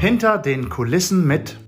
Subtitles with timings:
[0.00, 1.58] Hinter den Kulissen mit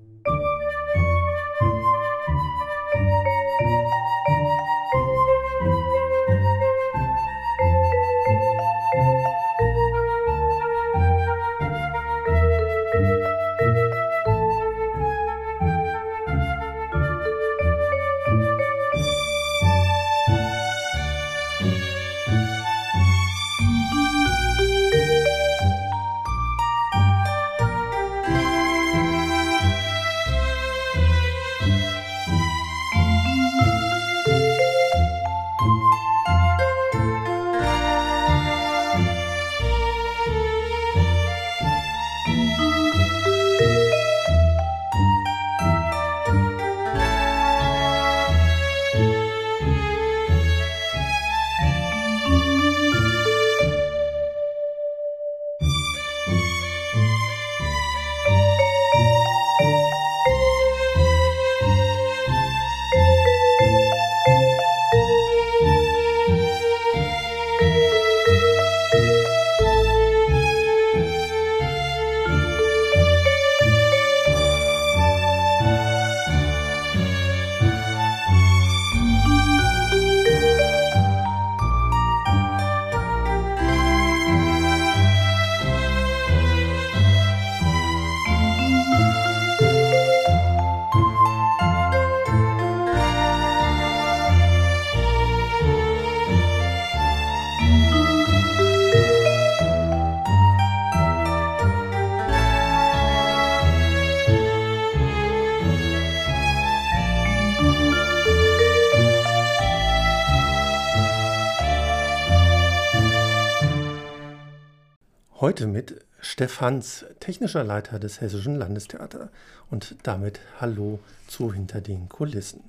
[115.61, 119.29] Heute mit Stefans, technischer Leiter des Hessischen Landestheater.
[119.71, 122.63] Und damit Hallo zu Hinter den Kulissen.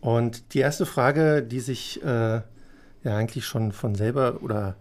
[0.00, 2.44] Und die erste Frage, die sich äh, ja
[3.04, 4.76] eigentlich schon von selber oder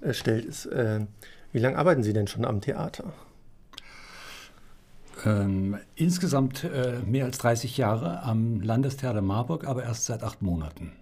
[0.00, 1.00] äh, stellt, ist, äh,
[1.52, 3.12] wie lange arbeiten Sie denn schon am Theater?
[5.26, 10.92] Ähm, insgesamt äh, mehr als 30 Jahre am Landestheater Marburg, aber erst seit acht Monaten.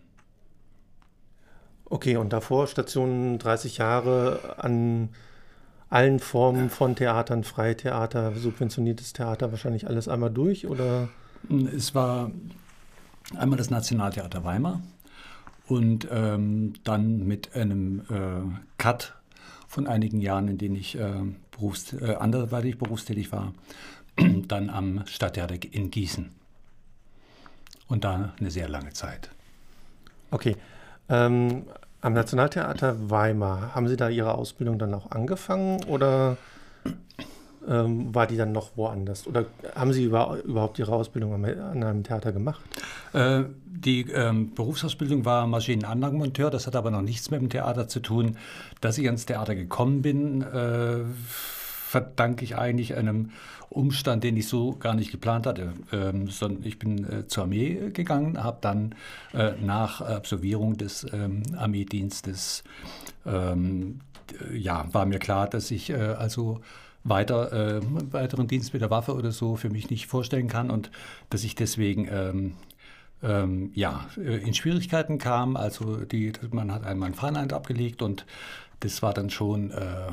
[1.84, 5.10] Okay, und davor Stationen 30 Jahre an
[5.90, 11.08] allen Formen von Theatern, Freitheater, subventioniertes Theater, wahrscheinlich alles einmal durch oder?
[11.76, 12.30] Es war
[13.36, 14.80] einmal das Nationaltheater Weimar
[15.66, 19.14] und ähm, dann mit einem äh, Cut
[19.68, 21.12] von einigen Jahren, in denen ich äh,
[21.50, 23.52] berufs-, äh, anderweitig berufstätig war,
[24.48, 26.30] dann am Stadttheater in Gießen.
[27.88, 29.30] Und da eine sehr lange Zeit.
[30.30, 30.56] Okay.
[31.08, 31.64] Ähm,
[32.04, 36.36] am Nationaltheater Weimar, haben Sie da Ihre Ausbildung dann auch angefangen oder
[37.66, 39.26] ähm, war die dann noch woanders?
[39.26, 42.60] Oder haben Sie über, überhaupt Ihre Ausbildung an einem Theater gemacht?
[43.14, 48.00] Äh, die ähm, Berufsausbildung war Maschinenanlagenmonteur, das hat aber noch nichts mit dem Theater zu
[48.00, 48.36] tun.
[48.82, 51.04] Dass ich ans Theater gekommen bin, äh,
[51.94, 53.30] verdanke ich eigentlich einem
[53.70, 55.74] Umstand, den ich so gar nicht geplant hatte.
[55.92, 58.96] Ähm, sondern ich bin äh, zur Armee gegangen, habe dann
[59.32, 62.64] äh, nach Absolvierung des ähm, Armeedienstes,
[63.24, 64.00] ähm,
[64.52, 66.60] ja, war mir klar, dass ich äh, also
[67.04, 67.80] weiter, äh,
[68.10, 70.90] weiteren Dienst mit der Waffe oder so für mich nicht vorstellen kann und
[71.30, 72.54] dass ich deswegen ähm,
[73.22, 75.56] ähm, ja, äh, in Schwierigkeiten kam.
[75.56, 78.26] Also die, man hat einmal ein Fahneneid abgelegt und
[78.80, 80.10] das war dann schon äh,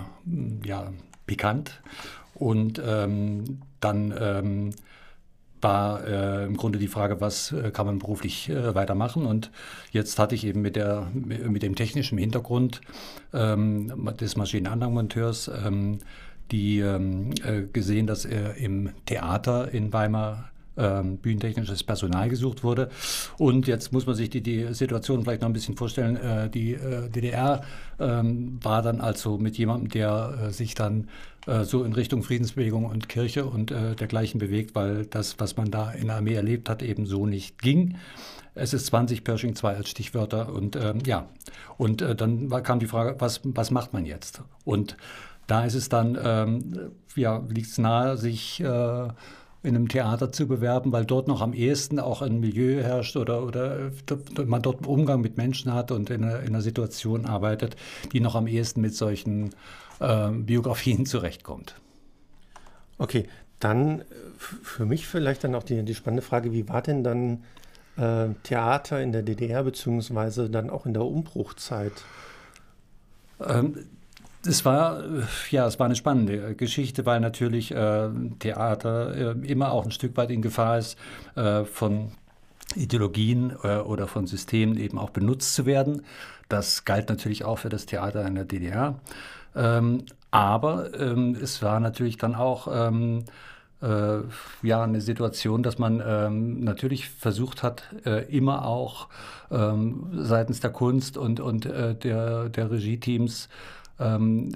[0.64, 0.92] ja,
[1.32, 1.82] pikant.
[2.36, 4.70] Und ähm, dann ähm,
[5.62, 9.26] war äh, im Grunde die Frage, was äh, kann man beruflich äh, weitermachen.
[9.26, 9.52] Und
[9.92, 12.82] jetzt hatte ich eben mit, der, mit dem technischen Hintergrund
[13.34, 16.00] ähm, des Maschinenanlagenmonteurs ähm,
[16.52, 22.90] die ähm, äh, gesehen, dass er im Theater in Weimar ähm, bühnentechnisches Personal gesucht wurde.
[23.38, 26.16] Und jetzt muss man sich die, die Situation vielleicht noch ein bisschen vorstellen.
[26.16, 27.62] Äh, die äh, DDR
[28.00, 31.10] ähm, war dann also mit jemandem, der äh, sich dann
[31.48, 35.72] äh, so in Richtung Friedensbewegung und Kirche und äh, dergleichen bewegt, weil das, was man
[35.72, 37.98] da in der Armee erlebt hat, eben so nicht ging.
[38.54, 41.30] Es ist 20 Pershing 2 als Stichwörter und ähm, ja,
[41.78, 44.42] und äh, dann kam die Frage, was, was macht man jetzt?
[44.66, 44.98] Und
[45.48, 48.64] da ist es dann, ähm, ja, liegt es nahe, sich
[49.64, 53.44] in einem Theater zu bewerben, weil dort noch am ehesten auch ein Milieu herrscht oder,
[53.44, 53.92] oder
[54.46, 57.76] man dort einen Umgang mit Menschen hat und in einer, in einer Situation arbeitet,
[58.12, 59.52] die noch am ehesten mit solchen
[60.00, 61.76] äh, Biografien zurechtkommt.
[62.98, 63.28] Okay,
[63.60, 64.04] dann äh,
[64.38, 67.44] für mich vielleicht dann auch die, die spannende Frage, wie war denn dann
[67.98, 71.94] äh, Theater in der DDR beziehungsweise dann auch in der Umbruchzeit?
[73.40, 73.86] Ähm,
[74.44, 75.04] Es war,
[75.52, 78.10] ja, es war eine spannende Geschichte, weil natürlich äh,
[78.40, 80.98] Theater äh, immer auch ein Stück weit in Gefahr ist,
[81.36, 82.12] äh, von
[82.76, 86.04] Ideologien äh, oder von Systemen eben auch benutzt zu werden.
[86.50, 89.00] Das galt natürlich auch für das Theater in der DDR.
[89.56, 93.26] Ähm, aber ähm, es war natürlich dann auch ähm,
[93.82, 94.20] äh,
[94.64, 99.08] ja eine Situation, dass man ähm, natürlich versucht hat, äh, immer auch
[99.52, 103.50] ähm, seitens der Kunst und, und äh, der, der Regie-Teams
[104.02, 104.52] ähm,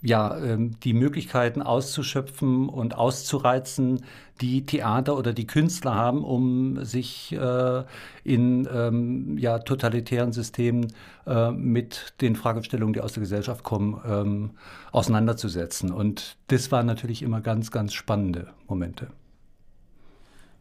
[0.00, 4.04] ja, ähm, die Möglichkeiten auszuschöpfen und auszureizen,
[4.40, 7.82] die Theater oder die Künstler haben, um sich äh,
[8.22, 10.92] in ähm, ja, totalitären Systemen
[11.26, 14.50] äh, mit den Fragestellungen, die aus der Gesellschaft kommen, ähm,
[14.92, 15.92] auseinanderzusetzen.
[15.92, 19.08] Und das waren natürlich immer ganz, ganz spannende Momente.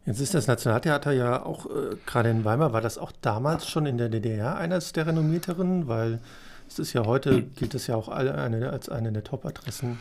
[0.08, 3.86] Jetzt ist das Nationaltheater ja auch, äh, gerade in Weimar, war das auch damals schon
[3.86, 6.22] in der DDR eines der renommierteren, weil
[6.68, 9.98] es ist ja heute, gilt es ja auch eine, als eine der Top-Adressen.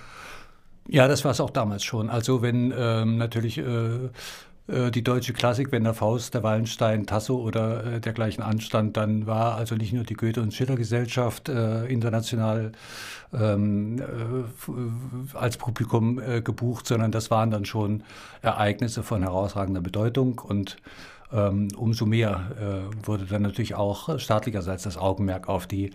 [0.88, 2.10] Ja, das war es auch damals schon.
[2.10, 4.08] Also wenn ähm, natürlich äh,
[4.68, 9.26] äh, die deutsche Klassik, wenn der Faust, der Wallenstein, Tasso oder äh, dergleichen anstand, dann
[9.26, 12.72] war also nicht nur die Goethe- und Schiller-Gesellschaft äh, international
[13.32, 18.02] ähm, äh, als Publikum äh, gebucht, sondern das waren dann schon
[18.42, 20.76] Ereignisse von herausragender Bedeutung und
[21.31, 25.90] umso mehr äh, wurde dann natürlich auch staatlicherseits das Augenmerk auf die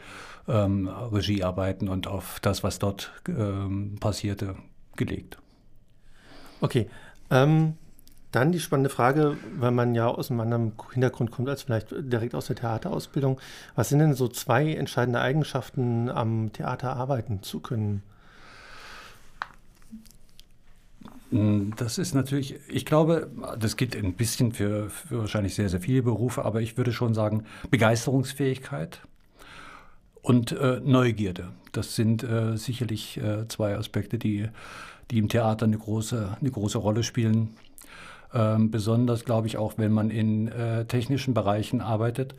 [0.48, 4.56] ähm, Regiearbeiten und auf das, was dort ähm, passierte,
[4.98, 5.38] gelegt.
[6.60, 6.90] Okay.
[7.30, 7.76] Ähm,
[8.32, 12.34] dann die spannende Frage, weil man ja aus einem anderen Hintergrund kommt als vielleicht direkt
[12.34, 13.40] aus der Theaterausbildung.
[13.76, 18.04] Was sind denn so zwei entscheidende Eigenschaften, am Theater arbeiten zu können?
[21.04, 25.80] Hm, das ist natürlich, ich glaube, das gilt ein bisschen für, für, wahrscheinlich sehr, sehr
[25.80, 29.02] viele Berufe, aber ich würde schon sagen, Begeisterungsfähigkeit
[30.22, 31.48] und äh, Neugierde.
[31.72, 34.50] Das sind äh, sicherlich äh, zwei Aspekte, die,
[35.10, 37.56] die im Theater eine große, eine große Rolle spielen.
[38.34, 42.36] Ähm, besonders, glaube ich, auch wenn man in äh, technischen Bereichen arbeitet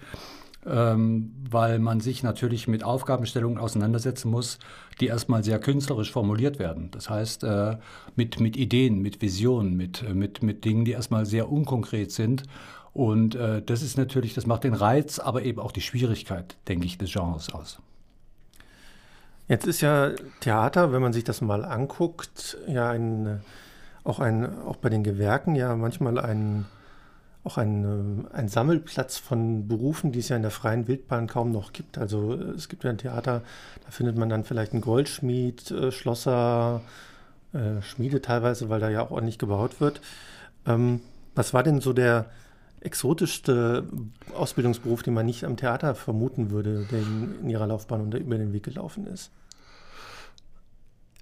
[0.64, 4.58] weil man sich natürlich mit Aufgabenstellungen auseinandersetzen muss,
[5.00, 6.90] die erstmal sehr künstlerisch formuliert werden.
[6.92, 7.78] Das heißt, äh,
[8.14, 12.44] mit, mit Ideen, mit Visionen, mit, äh, mit, mit Dingen, die erstmal sehr unkonkret sind.
[12.92, 16.86] Und äh, das ist natürlich, das macht den Reiz, aber eben auch die Schwierigkeit, denke
[16.86, 17.78] ich, des Genres aus.
[19.48, 23.40] Jetzt ist ja Theater, wenn man sich das mal anguckt, ja ein,
[24.04, 26.66] auch, ein, auch bei den Gewerken ja manchmal ein
[27.44, 31.50] auch ein, äh, ein Sammelplatz von Berufen, die es ja in der freien Wildbahn kaum
[31.50, 31.98] noch gibt.
[31.98, 33.42] Also äh, es gibt ja ein Theater,
[33.84, 36.82] da findet man dann vielleicht einen Goldschmied, äh, Schlosser,
[37.52, 40.00] äh, Schmiede teilweise, weil da ja auch ordentlich gebaut wird.
[40.66, 41.00] Ähm,
[41.34, 42.26] was war denn so der
[42.80, 43.84] exotischste
[44.34, 48.52] Ausbildungsberuf, den man nicht am Theater vermuten würde, der in ihrer Laufbahn unter über den
[48.52, 49.30] Weg gelaufen ist?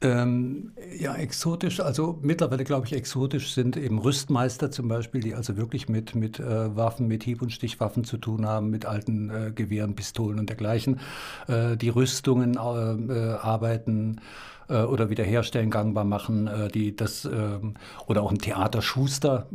[0.02, 5.58] Ähm, ja, exotisch, also mittlerweile glaube ich, exotisch sind eben Rüstmeister zum Beispiel, die also
[5.58, 9.52] wirklich mit, mit äh, Waffen, mit Hieb- und Stichwaffen zu tun haben, mit alten äh,
[9.52, 11.00] Gewehren, Pistolen und dergleichen,
[11.49, 14.23] äh, die Rüstungen äh, äh, arbeiten
[14.70, 17.75] äh, oder wiederherstellen, gangbar machen, die das ähm,
[18.07, 19.49] oder auch ein Theaterschuster.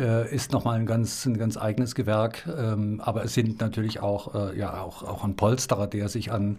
[0.00, 2.46] Äh, ist nochmal ein ganz, ein ganz eigenes Gewerk.
[2.46, 6.58] Ähm, aber es sind natürlich auch, äh, ja, auch, auch ein Polsterer, der sich an,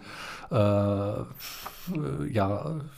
[0.52, 1.26] äh, ja,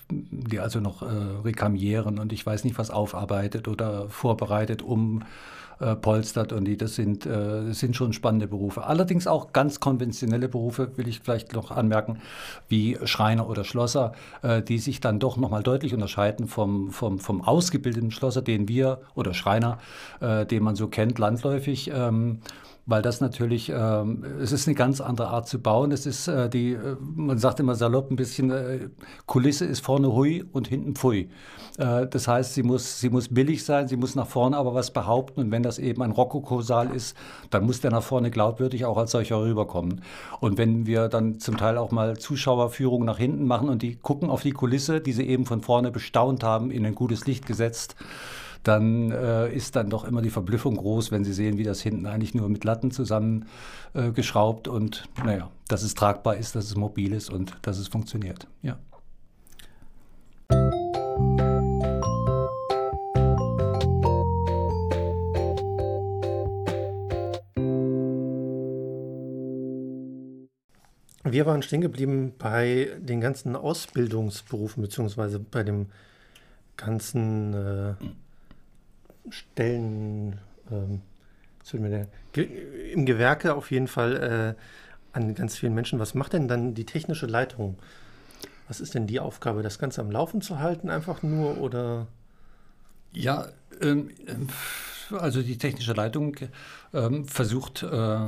[0.10, 1.06] die also noch äh,
[1.46, 5.24] rekamieren und ich weiß nicht was aufarbeitet oder vorbereitet, um
[5.80, 8.86] äh, polstert und die, das sind, äh, sind schon spannende Berufe.
[8.86, 12.20] Allerdings auch ganz konventionelle Berufe, will ich vielleicht noch anmerken,
[12.68, 17.42] wie Schreiner oder Schlosser, äh, die sich dann doch nochmal deutlich unterscheiden vom, vom, vom
[17.42, 19.78] ausgebildeten Schlosser, den wir oder Schreiner,
[20.20, 21.92] äh, den man so kennt, landläufig.
[21.94, 22.40] Ähm,
[22.86, 25.92] weil das natürlich, ähm, es ist eine ganz andere Art zu bauen.
[25.92, 28.90] Es ist äh, die, äh, man sagt immer salopp ein bisschen, äh,
[29.26, 31.30] Kulisse ist vorne hui und hinten pfui.
[31.78, 34.92] Äh, das heißt, sie muss, sie muss billig sein, sie muss nach vorne aber was
[34.92, 37.16] behaupten und wenn das eben ein Rokoko-Saal ist,
[37.52, 40.02] dann muss der nach vorne glaubwürdig auch als solcher rüberkommen.
[40.42, 44.30] Und wenn wir dann zum Teil auch mal Zuschauerführungen nach hinten machen und die gucken
[44.30, 47.96] auf die Kulisse, die sie eben von vorne bestaunt haben, in ein gutes Licht gesetzt,
[48.64, 52.06] dann äh, ist dann doch immer die Verblüffung groß, wenn Sie sehen, wie das hinten
[52.06, 57.14] eigentlich nur mit Latten zusammengeschraubt äh, und naja, dass es tragbar ist, dass es mobil
[57.14, 58.48] ist und dass es funktioniert.
[58.62, 58.78] Ja.
[71.26, 75.88] Wir waren stehen geblieben bei den ganzen Ausbildungsberufen, beziehungsweise bei dem
[76.78, 77.94] ganzen äh,
[79.30, 80.40] Stellen
[80.72, 81.02] ähm,
[82.94, 84.62] im Gewerke auf jeden Fall äh,
[85.14, 86.00] an ganz vielen Menschen.
[86.00, 87.78] Was macht denn dann die technische Leitung?
[88.68, 92.08] Was ist denn die Aufgabe, das Ganze am Laufen zu halten, einfach nur oder?
[93.14, 93.48] Ja,
[93.82, 94.10] ähm,
[95.12, 96.36] also die technische Leitung
[96.94, 98.20] ähm, versucht, äh,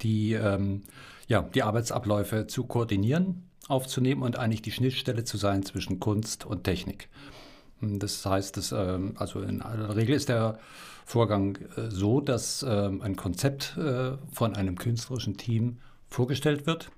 [0.00, 0.82] die, ähm,
[1.28, 6.64] ja, die Arbeitsabläufe zu koordinieren, aufzunehmen und eigentlich die Schnittstelle zu sein zwischen Kunst und
[6.64, 7.08] Technik.
[7.82, 10.58] Das heißt, dass, ähm, also in aller Regel ist der
[11.04, 16.90] Vorgang äh, so, dass ähm, ein Konzept äh, von einem künstlerischen Team vorgestellt wird,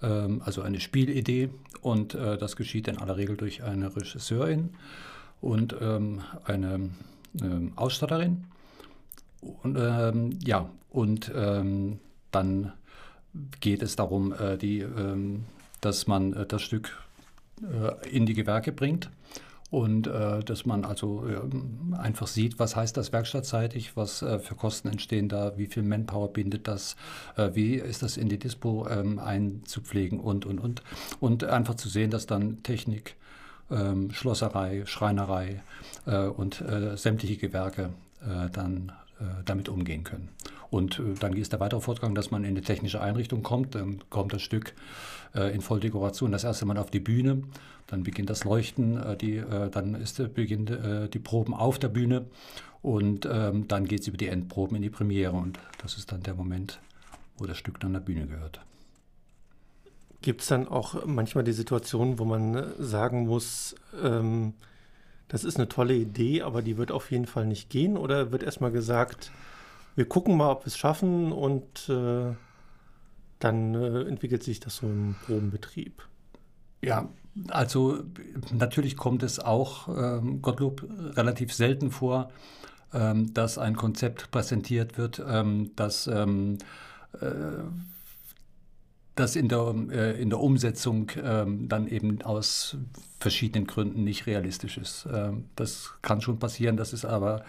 [0.00, 1.50] ähm, also eine Spielidee,
[1.80, 4.70] und äh, das geschieht in aller Regel durch eine Regisseurin
[5.40, 5.74] und
[6.44, 6.90] eine
[7.74, 8.44] Ausstatterin.
[9.40, 9.76] Und,
[10.44, 11.32] ja, und
[12.30, 12.72] dann
[13.58, 14.86] geht es darum, die,
[15.80, 16.96] dass man das Stück
[18.08, 19.10] in die Gewerke bringt
[19.72, 24.54] und äh, dass man also äh, einfach sieht, was heißt das werkstattseitig, was äh, für
[24.54, 26.94] Kosten entstehen da, wie viel Manpower bindet das,
[27.38, 30.82] äh, wie ist das in die Dispo ähm, einzupflegen und, und, und.
[31.20, 33.16] Und einfach zu sehen, dass dann Technik,
[33.70, 35.62] ähm, Schlosserei, Schreinerei
[36.04, 37.90] äh, und äh, sämtliche Gewerke
[38.52, 38.92] dann
[39.44, 40.28] damit umgehen können.
[40.72, 43.74] Und äh, dann ist der weitere Fortgang, dass man in eine technische Einrichtung kommt.
[43.74, 44.72] Dann kommt das Stück
[45.34, 47.42] äh, in Volldekoration das erste Mal auf die Bühne.
[47.86, 48.96] Dann beginnt das Leuchten.
[48.96, 50.72] Äh, die, dann ist, beginnt
[51.12, 52.24] die Proben auf der Bühne.
[52.80, 55.32] Und ähm, dann geht es über die Endproben in die Premiere.
[55.32, 56.80] Und das ist dann der Moment,
[57.36, 58.60] wo das Stück dann der Bühne gehört.
[60.22, 64.54] Gibt es dann auch manchmal die Situation, wo man sagen muss, ähm,
[65.28, 67.98] das ist eine tolle Idee, aber die wird auf jeden Fall nicht gehen?
[67.98, 69.30] Oder wird erstmal gesagt,
[69.94, 72.34] wir gucken mal, ob wir es schaffen und äh,
[73.38, 76.02] dann äh, entwickelt sich das so im Probenbetrieb.
[76.80, 77.08] Ja,
[77.48, 78.02] also
[78.52, 82.30] natürlich kommt es auch, ähm, Gottlob, relativ selten vor,
[82.92, 86.58] ähm, dass ein Konzept präsentiert wird, ähm, das, ähm,
[87.20, 87.64] äh,
[89.14, 92.76] das in, der, äh, in der Umsetzung ähm, dann eben aus
[93.18, 95.06] verschiedenen Gründen nicht realistisch ist.
[95.12, 97.44] Ähm, das kann schon passieren, das ist aber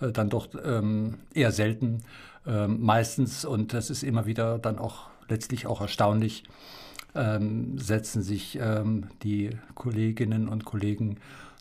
[0.00, 2.02] äh, dann doch ähm, eher selten.
[2.46, 6.44] Ähm, meistens, und das ist immer wieder dann auch letztlich auch erstaunlich,
[7.14, 11.18] ähm, setzen sich ähm, die Kolleginnen und Kollegen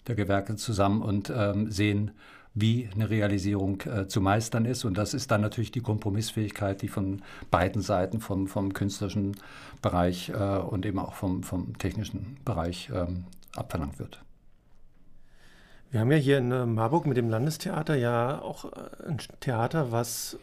[0.08, 2.12] der Gewerke zusammen und ähm, sehen,
[2.56, 4.86] wie eine Realisierung äh, zu meistern ist.
[4.86, 9.38] Und das ist dann natürlich die Kompromissfähigkeit, die von beiden Seiten, vom, vom künstlerischen
[9.82, 13.26] Bereich äh, und eben auch vom, vom technischen Bereich ähm,
[13.56, 14.22] abverlangt wird.
[15.94, 19.92] Wir haben ja hier in äh, Marburg mit dem Landestheater ja auch äh, ein Theater,
[19.92, 20.40] was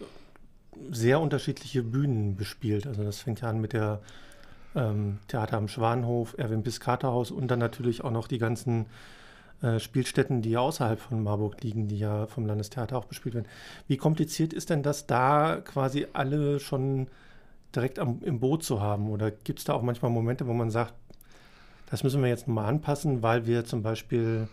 [0.92, 2.87] sehr unterschiedliche Bühnen bespielt.
[2.87, 4.00] Also das fängt ja an mit der
[4.76, 8.87] ähm, Theater am Schwanhof, Erwin Piscator und dann natürlich auch noch die ganzen
[9.61, 13.49] äh, Spielstätten, die außerhalb von Marburg liegen, die ja vom Landestheater auch bespielt werden.
[13.88, 17.09] Wie kompliziert ist denn das, da quasi alle schon
[17.75, 19.11] direkt am, im Boot zu haben?
[19.11, 20.95] Oder gibt es da auch manchmal Momente, wo man sagt,
[21.90, 24.47] das müssen wir jetzt nochmal anpassen, weil wir zum Beispiel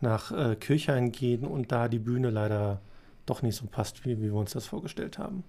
[0.00, 2.80] nach äh, Kirchhain gehen und da die Bühne leider
[3.26, 5.44] doch nicht so passt, wie, wie wir uns das vorgestellt haben.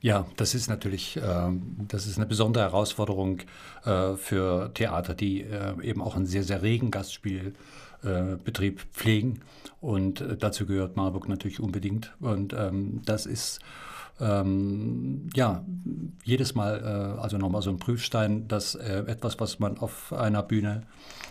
[0.00, 1.50] Ja, das ist natürlich, äh,
[1.88, 3.40] das ist eine besondere Herausforderung
[3.84, 9.42] äh, für Theater, die äh, eben auch einen sehr, sehr regen Gastspielbetrieb pflegen.
[9.80, 12.12] Und äh, dazu gehört Marburg natürlich unbedingt.
[12.20, 13.60] Und ähm, das ist
[14.20, 15.64] ähm, ja,
[16.24, 20.42] jedes Mal, äh, also nochmal so ein Prüfstein, dass äh, etwas, was man auf einer
[20.42, 20.82] Bühne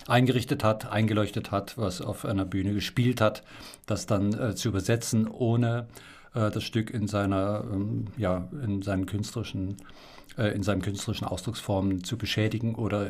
[0.07, 3.43] eingerichtet hat, eingeleuchtet hat, was auf einer Bühne gespielt hat,
[3.85, 5.87] das dann äh, zu übersetzen, ohne
[6.33, 9.77] äh, das Stück in seiner, ähm, ja, in seinen künstlerischen
[10.37, 13.09] äh, in seinen künstlerischen Ausdrucksformen zu beschädigen oder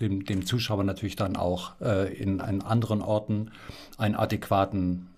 [0.00, 3.50] dem, dem Zuschauer natürlich dann auch äh, in, in anderen Orten
[3.98, 5.08] einen adäquaten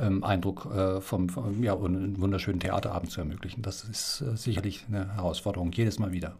[0.00, 3.62] ähm, Eindruck äh, vom, vom, ja, und einen wunderschönen Theaterabend zu ermöglichen.
[3.62, 6.36] Das ist äh, sicherlich eine Herausforderung, jedes Mal wieder.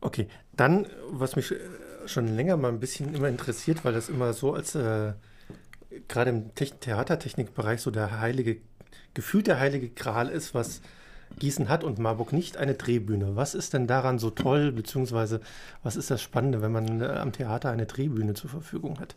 [0.00, 1.56] Okay, dann, was mich äh,
[2.06, 5.14] schon länger mal ein bisschen immer interessiert, weil das immer so als äh,
[6.08, 8.58] gerade im Te Theatertechnikbereich so der heilige,
[9.14, 10.80] gefühlt der heilige Gral ist, was
[11.38, 13.36] Gießen hat und Marburg nicht eine Drehbühne.
[13.36, 15.40] Was ist denn daran so toll, beziehungsweise
[15.82, 19.16] was ist das Spannende, wenn man äh, am Theater eine Drehbühne zur Verfügung hat?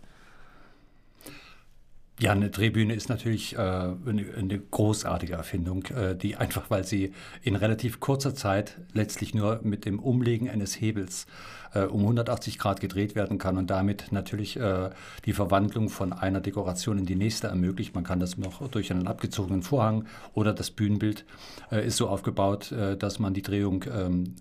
[2.20, 7.14] Ja, eine Drehbühne ist natürlich äh, eine, eine, großartige Erfindung, äh, die einfach, weil sie
[7.44, 11.28] in relativ kurzer Zeit letztlich nur mit dem Umlegen eines Hebels
[11.74, 14.90] äh, um 180 Grad gedreht werden kann und damit natürlich äh,
[15.26, 17.96] die Verwandlung von einer Dekoration in die nächste ermöglicht.
[17.96, 21.24] Man kann das noch durch einen abgezogenen Vorhang oder das Bühnenbild
[21.72, 24.36] äh, ist so aufgebaut, äh, dass man die Drehung ähm,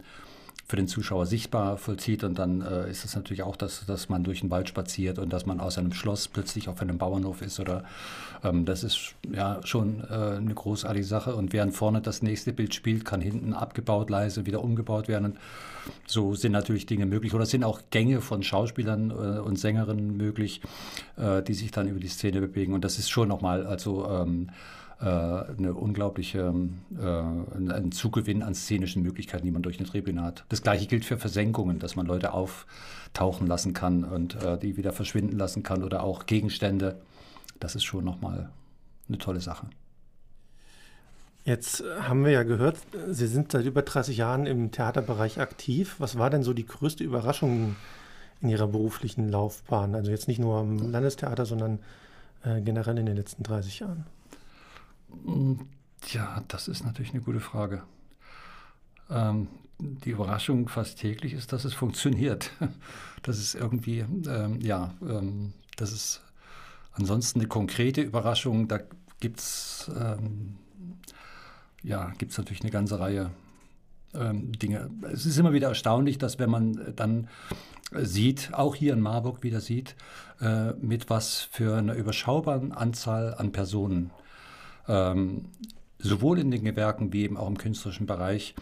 [0.69, 2.25] für den Zuschauer sichtbar vollzieht.
[2.25, 5.33] Und dann äh, ist es natürlich auch, dass, dass man durch den Wald spaziert und
[5.33, 7.59] dass man aus einem Schloss plötzlich auf einem Bauernhof ist.
[7.59, 7.85] Oder
[8.45, 11.35] ähm, das ist ja schon äh, eine großartige Sache.
[11.35, 15.25] Und während vorne das nächste Bild spielt, kann hinten abgebaut, leise wieder umgebaut werden.
[15.25, 15.39] Und
[16.07, 17.33] so sind natürlich Dinge möglich.
[17.33, 20.61] Oder sind auch Gänge von Schauspielern äh, und Sängerinnen möglich,
[21.17, 22.75] äh, die sich dann über die Szene bewegen.
[22.75, 26.53] Und das ist schon nochmal, also ähm, äh, eine unglaubliche,
[26.99, 30.45] äh, ein Zugewinn an szenischen Möglichkeiten, die man durch eine Tribüne hat.
[30.49, 34.93] Das gleiche gilt für Versenkungen, dass man Leute auftauchen lassen kann und äh, die wieder
[34.93, 37.01] verschwinden lassen kann oder auch Gegenstände.
[37.61, 38.51] Das ist schon nochmal
[39.09, 39.67] eine tolle Sache.
[41.45, 42.77] Jetzt haben wir ja gehört,
[43.09, 45.95] Sie sind seit über 30 Jahren im Theaterbereich aktiv.
[45.99, 47.77] Was war denn so die größte Überraschung
[48.43, 49.95] in Ihrer beruflichen Laufbahn?
[49.95, 51.79] Also jetzt nicht nur am Landestheater, sondern
[52.45, 54.05] äh, generell in den letzten 30 Jahren?
[56.13, 57.83] Ja, das ist natürlich eine gute Frage.
[59.11, 59.49] Ähm,
[59.79, 62.51] die Überraschung fast täglich ist, dass es funktioniert.
[63.23, 63.99] Das ist irgendwie,
[64.29, 66.23] ähm, ja, ähm, das ist
[66.93, 68.69] ansonsten eine konkrete Überraschung.
[68.69, 68.79] Da
[69.19, 70.57] gibt es, ähm,
[71.83, 73.33] ja, gibt es natürlich eine ganze Reihe
[74.15, 74.89] ähm, Dinge.
[75.13, 77.29] Es ist immer wieder erstaunlich, dass wenn man dann
[77.93, 79.97] sieht, auch hier in Marburg wieder sieht,
[80.41, 84.13] äh, mit was für einer überschaubaren Anzahl an Personen
[84.89, 85.47] ähm,
[85.99, 88.55] sowohl in den Gewerken wie eben auch im künstlerischen Bereich,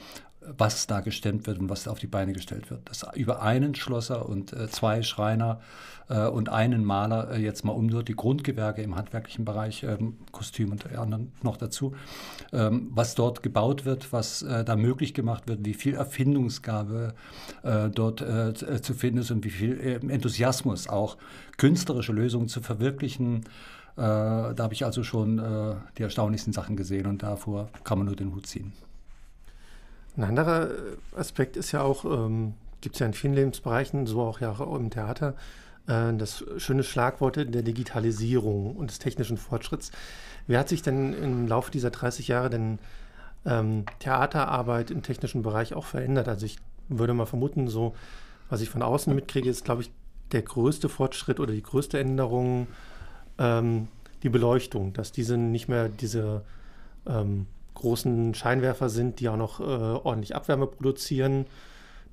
[0.56, 2.88] was da gestemmt wird und was auf die Beine gestellt wird.
[2.88, 5.60] Dass über einen Schlosser und äh, zwei Schreiner
[6.08, 10.70] äh, und einen Maler äh, jetzt mal um die Grundgewerke im handwerklichen Bereich, ähm, Kostüm
[10.70, 11.94] und anderen noch dazu,
[12.52, 17.14] ähm, was dort gebaut wird, was äh, da möglich gemacht wird, wie viel Erfindungsgabe
[17.62, 21.16] äh, dort äh, zu finden ist und wie viel Enthusiasmus auch
[21.56, 23.44] künstlerische Lösungen zu verwirklichen
[24.02, 28.16] da habe ich also schon äh, die erstaunlichsten Sachen gesehen und davor kann man nur
[28.16, 28.72] den Hut ziehen.
[30.16, 30.70] Ein anderer
[31.14, 34.76] Aspekt ist ja auch, ähm, gibt es ja in vielen Lebensbereichen, so auch ja auch
[34.76, 35.34] im Theater,
[35.86, 39.92] äh, das schöne Schlagwort der Digitalisierung und des technischen Fortschritts.
[40.46, 42.78] Wer hat sich denn im Laufe dieser 30 Jahre denn
[43.44, 46.28] ähm, Theaterarbeit im technischen Bereich auch verändert?
[46.28, 47.94] Also ich würde mal vermuten, so
[48.48, 49.90] was ich von außen mitkriege, ist, glaube ich,
[50.32, 52.66] der größte Fortschritt oder die größte Änderung
[53.38, 53.88] ähm,
[54.22, 56.42] die Beleuchtung, dass diese nicht mehr diese
[57.06, 61.46] ähm, großen Scheinwerfer sind, die auch noch äh, ordentlich Abwärme produzieren.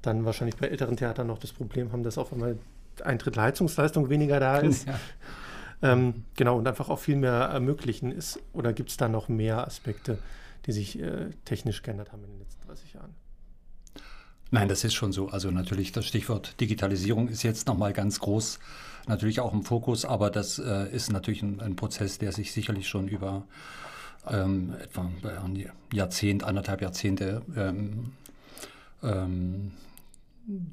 [0.02, 2.58] Dann wahrscheinlich bei älteren Theatern noch das Problem haben, dass auf einmal
[3.04, 4.88] ein Drittel Heizungsleistung weniger da ist.
[4.88, 5.00] Ja.
[5.82, 8.40] Ähm, genau, und einfach auch viel mehr ermöglichen ist.
[8.54, 10.18] Oder gibt es da noch mehr Aspekte,
[10.66, 13.16] die sich äh, technisch geändert haben in den letzten 30 Jahren?
[14.52, 15.30] Nein, das ist schon so.
[15.30, 18.60] Also natürlich das Stichwort Digitalisierung ist jetzt nochmal ganz groß,
[19.08, 22.88] natürlich auch im Fokus, aber das äh, ist natürlich ein, ein, Prozess, der sich sicherlich
[22.88, 23.44] schon über
[24.30, 25.10] ähm, etwa
[25.44, 28.14] ein Jahrzehnt, anderthalb Jahrzehnte ähm,
[29.04, 29.72] ähm,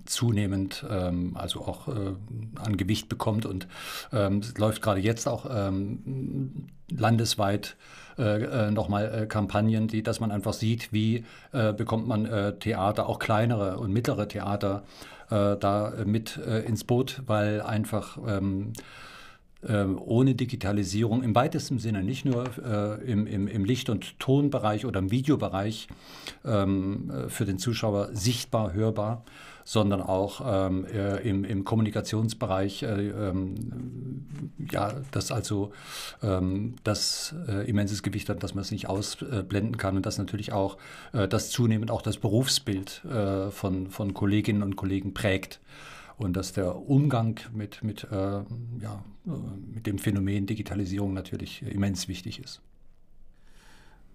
[0.05, 2.15] zunehmend ähm, also auch äh,
[2.57, 3.47] an Gewicht bekommt.
[3.47, 3.69] Und
[4.13, 7.77] ähm, es läuft gerade jetzt auch ähm, landesweit
[8.19, 12.55] äh, äh, nochmal äh, Kampagnen, die, dass man einfach sieht, wie äh, bekommt man äh,
[12.59, 14.83] Theater, auch kleinere und mittlere Theater
[15.31, 18.73] äh, da mit ins Boot, weil einfach ähm,
[20.07, 25.01] ohne Digitalisierung im weitesten Sinne, nicht nur äh, im, im, im, Licht- und Tonbereich oder
[25.01, 25.89] im Videobereich
[26.47, 29.23] ähm, für den Zuschauer sichtbar, hörbar,
[29.71, 34.27] sondern auch ähm, äh, im, im, Kommunikationsbereich, äh, ähm,
[34.69, 35.71] ja, das also
[36.25, 40.53] ähm, das äh, immenses Gewicht hat, dass man es nicht ausblenden kann und dass natürlich
[40.53, 40.77] auch
[41.13, 45.61] äh, das zunehmend auch das Berufsbild äh, von, von Kolleginnen und Kollegen prägt
[46.17, 49.05] und dass der Umgang mit, mit, äh, ja,
[49.73, 52.61] mit dem Phänomen Digitalisierung natürlich immens wichtig ist.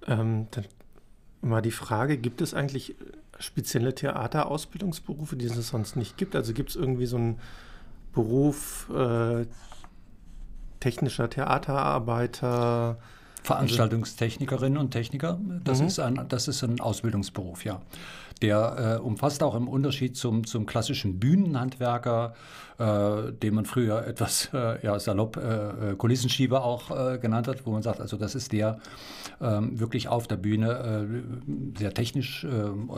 [0.05, 0.65] Ähm, dann
[1.45, 2.95] mal die Frage, gibt es eigentlich
[3.39, 6.35] spezielle Theaterausbildungsberufe, die es sonst nicht gibt?
[6.35, 7.39] Also gibt es irgendwie so einen
[8.13, 9.45] Beruf äh,
[10.79, 12.97] technischer Theaterarbeiter?
[13.45, 15.87] Veranstaltungstechnikerinnen und Techniker, das, mhm.
[15.87, 17.79] ist ein, das ist ein Ausbildungsberuf, ja.
[18.41, 22.33] Der äh, umfasst auch im Unterschied zum, zum klassischen Bühnenhandwerker,
[22.77, 27.65] äh, den man früher etwas äh, ja, salopp äh, äh, Kulissenschieber auch äh, genannt hat,
[27.65, 28.79] wo man sagt, also das ist der
[29.39, 31.23] ähm, wirklich auf der Bühne
[31.77, 32.45] sehr technisch,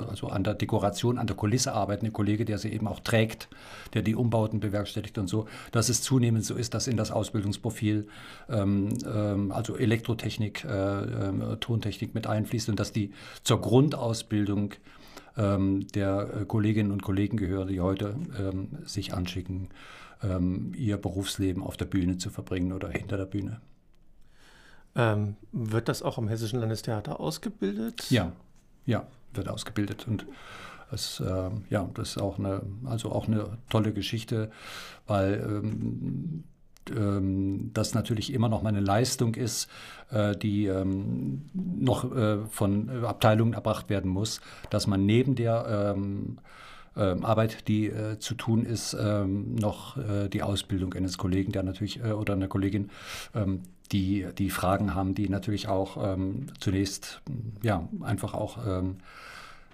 [0.08, 3.48] also an der Dekoration, an der Kulisse arbeitende Kollege, der sie eben auch trägt,
[3.94, 8.08] der die Umbauten bewerkstelligt und so, dass es zunehmend so ist, dass in das Ausbildungsprofil
[8.50, 10.66] ähm, ähm, also Elektrotechnik,
[11.60, 13.12] Tontechnik mit einfließt und dass die
[13.44, 14.74] zur Grundausbildung
[15.38, 19.70] der äh, Kolleginnen und Kollegen gehören, die heute ähm, sich anschicken,
[20.24, 23.62] ähm, ihr Berufsleben auf der Bühne zu verbringen oder hinter der Bühne.
[24.96, 28.10] Ähm, wird das auch am Hessischen Landestheater ausgebildet?
[28.10, 28.32] Ja,
[28.86, 30.08] ja, wird ausgebildet.
[30.08, 30.26] Und
[30.90, 34.50] Das, äh, ja, das ist auch eine, also auch eine tolle Geschichte,
[35.06, 36.46] weil ähm,
[36.92, 39.70] ähm, das natürlich immer noch meine Leistung ist,
[40.12, 46.38] äh, die ähm, noch äh, von Abteilungen erbracht werden muss, dass man neben der ähm,
[46.98, 52.04] Arbeit, die äh, zu tun ist, ähm, noch äh, die Ausbildung eines Kollegen, der natürlich
[52.04, 52.90] äh, oder einer Kollegin,
[53.36, 57.22] ähm, die die Fragen haben, die natürlich auch ähm, zunächst
[57.62, 58.58] ja einfach auch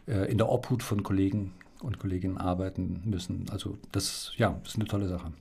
[0.05, 3.45] in der Obhut von Kollegen und Kolleginnen arbeiten müssen.
[3.51, 5.31] Also das ja, ist eine tolle Sache.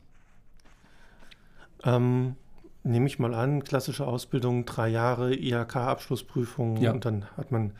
[1.84, 2.36] Ähm,
[2.84, 6.92] nehme ich mal an, klassische Ausbildung, drei Jahre IHK-Abschlussprüfung ja.
[6.92, 7.72] und dann hat man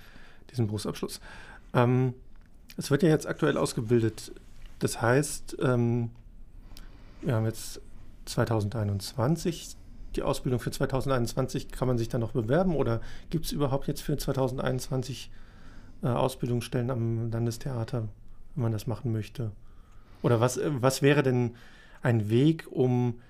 [0.51, 1.21] diesen Berufsabschluss.
[1.75, 2.15] Ähm,
[2.77, 4.33] es wird ja jetzt aktuell ausgebildet.
[4.79, 6.11] Das heißt, ähm,
[7.21, 7.81] wir haben jetzt
[8.27, 9.77] 2021.
[10.17, 14.03] Die Ausbildung für 2021 kann man sich dann noch bewerben oder gibt es überhaupt jetzt
[14.03, 15.31] für 2021
[16.03, 18.09] äh, Ausbildungsstellen am Landestheater,
[18.55, 19.53] wenn man das machen möchte?
[20.23, 21.55] Oder was, was wäre denn
[22.03, 23.21] ein Weg, um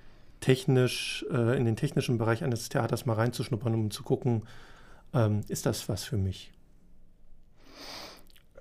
[0.43, 4.43] technisch, äh, in den technischen Bereich eines Theaters mal reinzuschnuppern, um zu gucken,
[5.13, 6.51] ähm, ist das was für mich?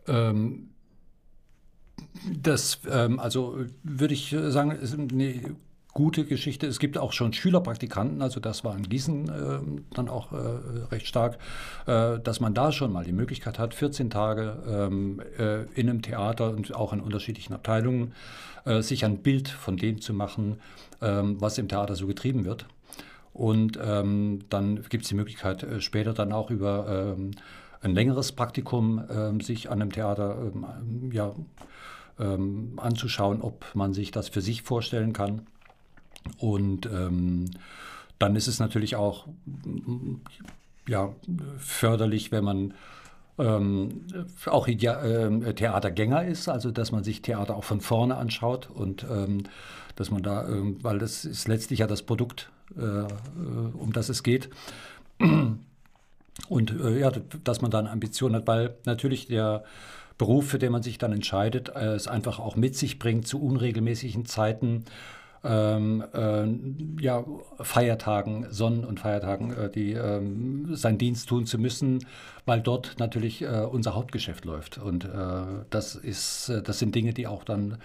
[0.07, 0.71] Ähm,
[2.40, 5.57] das, ähm, also würde ich sagen, ist eine
[5.92, 6.66] gute Geschichte.
[6.66, 10.37] Es gibt auch schon Schülerpraktikanten, also das war in Gießen äh, dann auch äh,
[10.90, 11.38] recht stark,
[11.87, 16.02] äh, dass man da schon mal die Möglichkeit hat, 14 Tage ähm, äh, in einem
[16.02, 18.14] Theater und auch in unterschiedlichen Abteilungen
[18.64, 20.61] äh, sich ein Bild von dem zu machen,
[21.02, 22.66] ähm, was im Theater so getrieben wird.
[23.35, 27.33] Und ähm, dann gibt es die Möglichkeit, äh, später dann auch über ähm,
[27.83, 31.35] ein längeres Praktikum ähm, sich an einem Theater ähm, ja,
[32.76, 35.46] anzuschauen, ob man sich das für sich vorstellen kann.
[36.38, 36.88] Und
[38.18, 39.26] dann ist es natürlich auch
[40.88, 41.14] ja,
[41.58, 42.74] förderlich, wenn man
[43.38, 44.06] ähm,
[44.46, 49.44] auch äh, Theatergänger ist, also dass man sich Theater auch von vorne anschaut und ähm,
[49.96, 53.06] dass man da, ähm, weil das ist letztlich ja das Produkt, äh, äh
[53.78, 54.50] um das es geht.
[56.48, 57.11] Und äh, ja,
[57.44, 59.64] dass man dann Ambitionen hat, weil natürlich der
[60.18, 63.42] Beruf, für den man sich dann entscheidet, äh, es einfach auch mit sich bringt zu
[63.42, 64.85] unregelmäßigen Zeiten
[65.44, 67.24] ähm, äh, ja,
[67.61, 72.07] Feiertagen, Sonnen- und Feiertagen, äh, die ähm, seinen Dienst tun zu müssen,
[72.46, 74.78] weil dort natürlich äh, unser Hauptgeschäft läuft.
[74.78, 75.09] Und äh,
[75.70, 77.78] das, ist, äh, das sind Dinge, die auch dann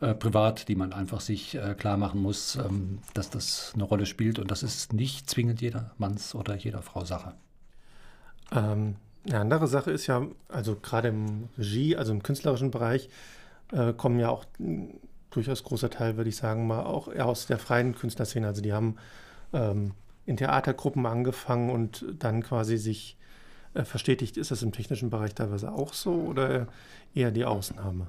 [0.00, 4.40] äh, privat, die man einfach sich klar machen muss, ähm, dass das eine Rolle spielt.
[4.40, 7.34] Und das ist nicht zwingend jeder Manns oder jeder Frau Sache.
[8.50, 8.96] Ähm,
[9.26, 13.08] eine andere Sache ist ja, also gerade im Regie, also im künstlerischen Bereich,
[13.96, 14.44] kommen ja auch
[15.34, 18.46] durchaus großer Teil, würde ich sagen, mal auch aus der freien Künstlerszene.
[18.46, 18.96] Also die haben
[19.52, 19.92] ähm,
[20.26, 23.16] in Theatergruppen angefangen und dann quasi sich
[23.74, 24.36] äh, verstetigt.
[24.36, 26.68] Ist das im technischen Bereich teilweise auch so oder
[27.14, 28.06] eher die Ausnahme?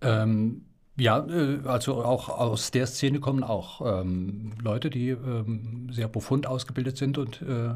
[0.00, 0.64] Ähm,
[0.96, 6.46] ja, äh, also auch aus der Szene kommen auch ähm, Leute, die ähm, sehr profund
[6.46, 7.70] ausgebildet sind und äh,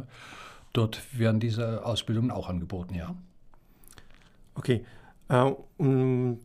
[0.72, 3.14] dort werden diese Ausbildungen auch angeboten, ja.
[4.54, 4.84] Okay.
[5.28, 6.38] Äh, um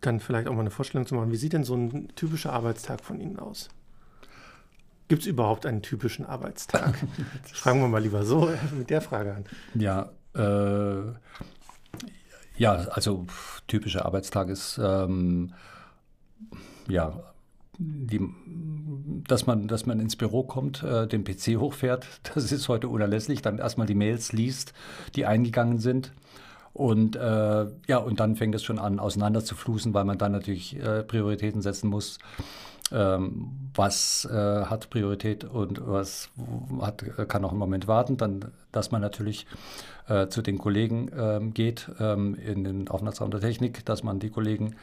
[0.00, 1.32] dann vielleicht auch mal eine Vorstellung zu machen.
[1.32, 3.68] Wie sieht denn so ein typischer Arbeitstag von Ihnen aus?
[5.08, 6.94] Gibt es überhaupt einen typischen Arbeitstag?
[7.52, 9.44] Fragen wir mal lieber so mit der Frage an.
[9.74, 11.12] Ja, äh,
[12.56, 13.26] ja, also
[13.66, 15.54] typischer Arbeitstag ist ähm,
[16.88, 17.32] ja
[17.78, 18.20] die,
[19.28, 23.40] dass man, dass man ins Büro kommt, äh, den PC hochfährt, das ist heute unerlässlich,
[23.40, 24.74] dann erstmal die Mails liest,
[25.14, 26.12] die eingegangen sind
[26.72, 30.32] und äh, ja, und dann fängt es schon an, auseinander zu flusen, weil man dann
[30.32, 32.18] natürlich äh, Prioritäten setzen muss.
[32.90, 36.30] Ähm, was äh, hat Priorität und was
[36.80, 38.16] hat, kann auch im Moment warten.
[38.16, 39.46] Dann, dass man natürlich
[40.08, 44.30] äh, zu den Kollegen ähm, geht ähm, in den Aufenthaltsraum der Technik, dass man die
[44.30, 44.76] Kollegen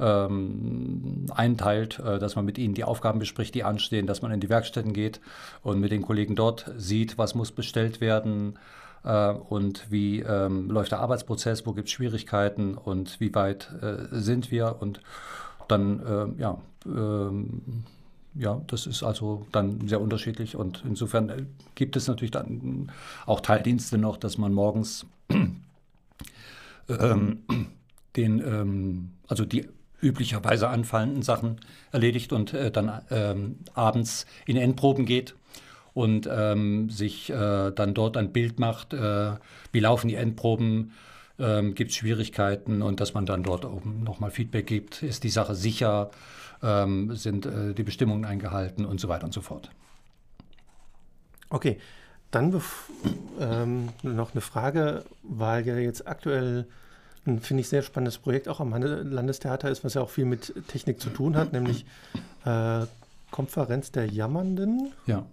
[0.00, 4.40] ähm, einteilt, äh, dass man mit ihnen die Aufgaben bespricht, die anstehen, dass man in
[4.40, 5.20] die Werkstätten geht
[5.62, 8.58] und mit den Kollegen dort sieht, was muss bestellt werden
[9.04, 14.06] äh, und wie ähm, läuft der Arbeitsprozess, wo gibt es Schwierigkeiten und wie weit äh,
[14.10, 14.76] sind wir?
[14.80, 15.00] Und
[15.68, 17.84] dann, äh, ja, ähm,
[18.34, 20.56] ja, das ist also dann sehr unterschiedlich.
[20.56, 22.90] Und insofern äh, gibt es natürlich dann
[23.26, 25.06] auch Teildienste noch, dass man morgens
[26.88, 27.44] ähm,
[28.16, 29.68] den, ähm, also die
[30.00, 31.60] üblicherweise anfallenden Sachen
[31.92, 35.34] erledigt und äh, dann ähm, abends in Endproben geht
[35.94, 39.32] und ähm, sich äh, dann dort ein Bild macht, äh,
[39.72, 40.92] wie laufen die Endproben,
[41.38, 45.30] ähm, gibt es Schwierigkeiten und dass man dann dort oben nochmal Feedback gibt, ist die
[45.30, 46.10] Sache sicher,
[46.62, 49.70] ähm, sind äh, die Bestimmungen eingehalten und so weiter und so fort.
[51.50, 51.78] Okay,
[52.30, 52.60] dann
[53.40, 56.66] ähm, noch eine Frage, weil ja jetzt aktuell
[57.26, 60.52] ein, finde ich, sehr spannendes Projekt auch am Landestheater ist, was ja auch viel mit
[60.68, 61.86] Technik zu tun hat, nämlich
[62.44, 62.86] äh,
[63.30, 64.92] Konferenz der Jammernden.
[65.06, 65.24] Ja.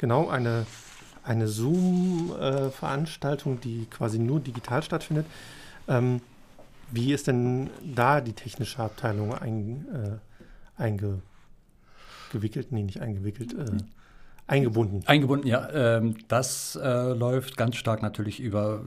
[0.00, 0.64] Genau, eine,
[1.22, 5.26] eine Zoom-Veranstaltung, die quasi nur digital stattfindet.
[5.88, 6.22] Ähm,
[6.90, 10.16] wie ist denn da die technische Abteilung ein, äh,
[10.80, 12.72] eingewickelt?
[12.72, 13.52] Nee, nicht eingewickelt.
[13.52, 13.76] Äh,
[14.46, 15.02] Eingebunden.
[15.04, 15.68] Eingebunden, ja.
[15.70, 18.80] Ähm, das äh, läuft ganz stark natürlich über,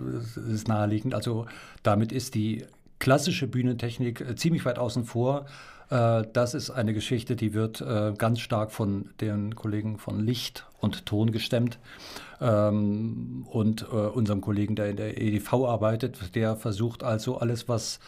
[0.52, 1.14] ist naheliegend.
[1.14, 1.46] Also
[1.84, 2.66] damit ist die
[2.98, 5.46] klassische Bühnentechnik äh, ziemlich weit außen vor.
[5.94, 10.66] Äh, das ist eine Geschichte, die wird äh, ganz stark von den Kollegen von Licht
[10.80, 11.78] und Ton gestemmt.
[12.42, 18.00] Ähm, und äh, unserem Kollegen, der in der EDV arbeitet, der versucht also alles, was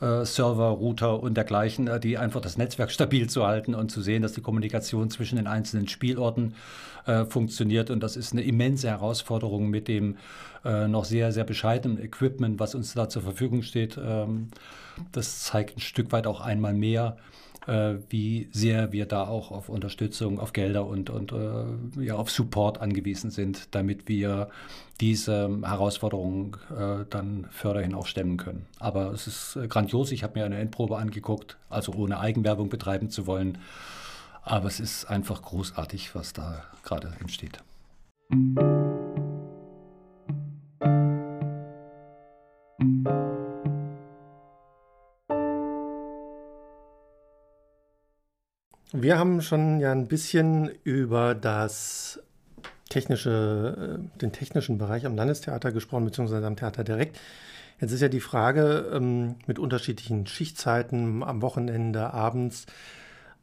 [0.00, 4.32] Server, Router und dergleichen, die einfach das Netzwerk stabil zu halten und zu sehen, dass
[4.32, 6.54] die Kommunikation zwischen den einzelnen Spielorten
[7.08, 7.90] äh, funktioniert.
[7.90, 10.18] Und das ist eine immense Herausforderung mit dem
[10.64, 13.98] äh, noch sehr, sehr bescheidenen Equipment, was uns da zur Verfügung steht.
[14.02, 14.48] Ähm,
[15.12, 17.16] das zeigt ein Stück weit auch einmal mehr,
[17.66, 22.30] äh, wie sehr wir da auch auf Unterstützung, auf Gelder und, und äh, ja, auf
[22.30, 24.48] Support angewiesen sind, damit wir
[25.00, 28.66] diese Herausforderungen äh, dann förderhin auch stemmen können.
[28.80, 30.12] Aber es ist äh, grandios.
[30.12, 33.58] Ich habe mir eine Endprobe angeguckt, also ohne Eigenwerbung betreiben zu wollen.
[34.50, 37.62] Aber es ist einfach großartig, was da gerade entsteht.
[48.94, 52.18] Wir haben schon ja ein bisschen über das
[52.88, 57.20] technische, äh, den technischen Bereich am Landestheater gesprochen, beziehungsweise am Theater direkt.
[57.82, 62.64] Jetzt ist ja die Frage ähm, mit unterschiedlichen Schichtzeiten am Wochenende, abends.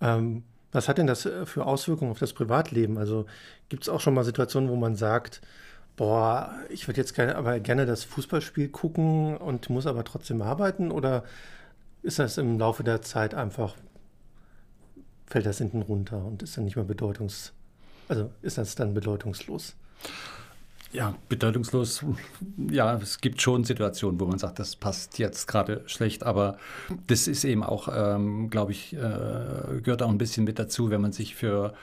[0.02, 0.42] Ähm,
[0.76, 2.98] was hat denn das äh, für Auswirkungen auf das Privatleben?
[2.98, 3.26] Also
[3.70, 5.42] gibt es auch schon mal Situationen, wo man sagt,
[5.96, 10.92] boah, ich würde jetzt gerne, aber gerne das Fußballspiel gucken und muss aber trotzdem arbeiten?
[10.92, 11.24] Oder
[12.04, 13.76] ist das im Laufe der Zeit einfach
[15.28, 17.54] fällt das hinten runter und ist dann nicht mehr bedeutungs,
[18.08, 19.76] also ist das dann bedeutungslos.
[20.92, 22.06] Ja, bedeutungslos.
[22.58, 26.58] Ja, es gibt schon Situationen, wo man sagt, das passt jetzt gerade schlecht, aber
[27.08, 31.02] das ist eben auch, ähm, glaube ich, äh, gehört auch ein bisschen mit dazu, wenn
[31.02, 31.74] man sich für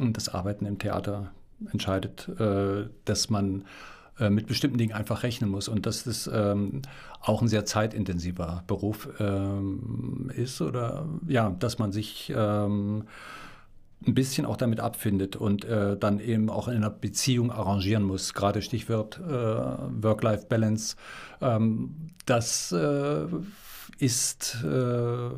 [0.00, 1.32] das Arbeiten im Theater
[1.72, 3.64] entscheidet, äh, dass man
[4.18, 6.82] äh, mit bestimmten Dingen einfach rechnen muss und dass das ähm,
[7.20, 13.04] auch ein sehr zeitintensiver Beruf ähm, ist oder ja, dass man sich ähm,
[14.06, 18.34] ein bisschen auch damit abfindet und äh, dann eben auch in einer Beziehung arrangieren muss.
[18.34, 20.96] Gerade Stichwort äh, Work-Life-Balance.
[21.40, 23.26] Ähm, das äh,
[23.98, 25.30] ist äh,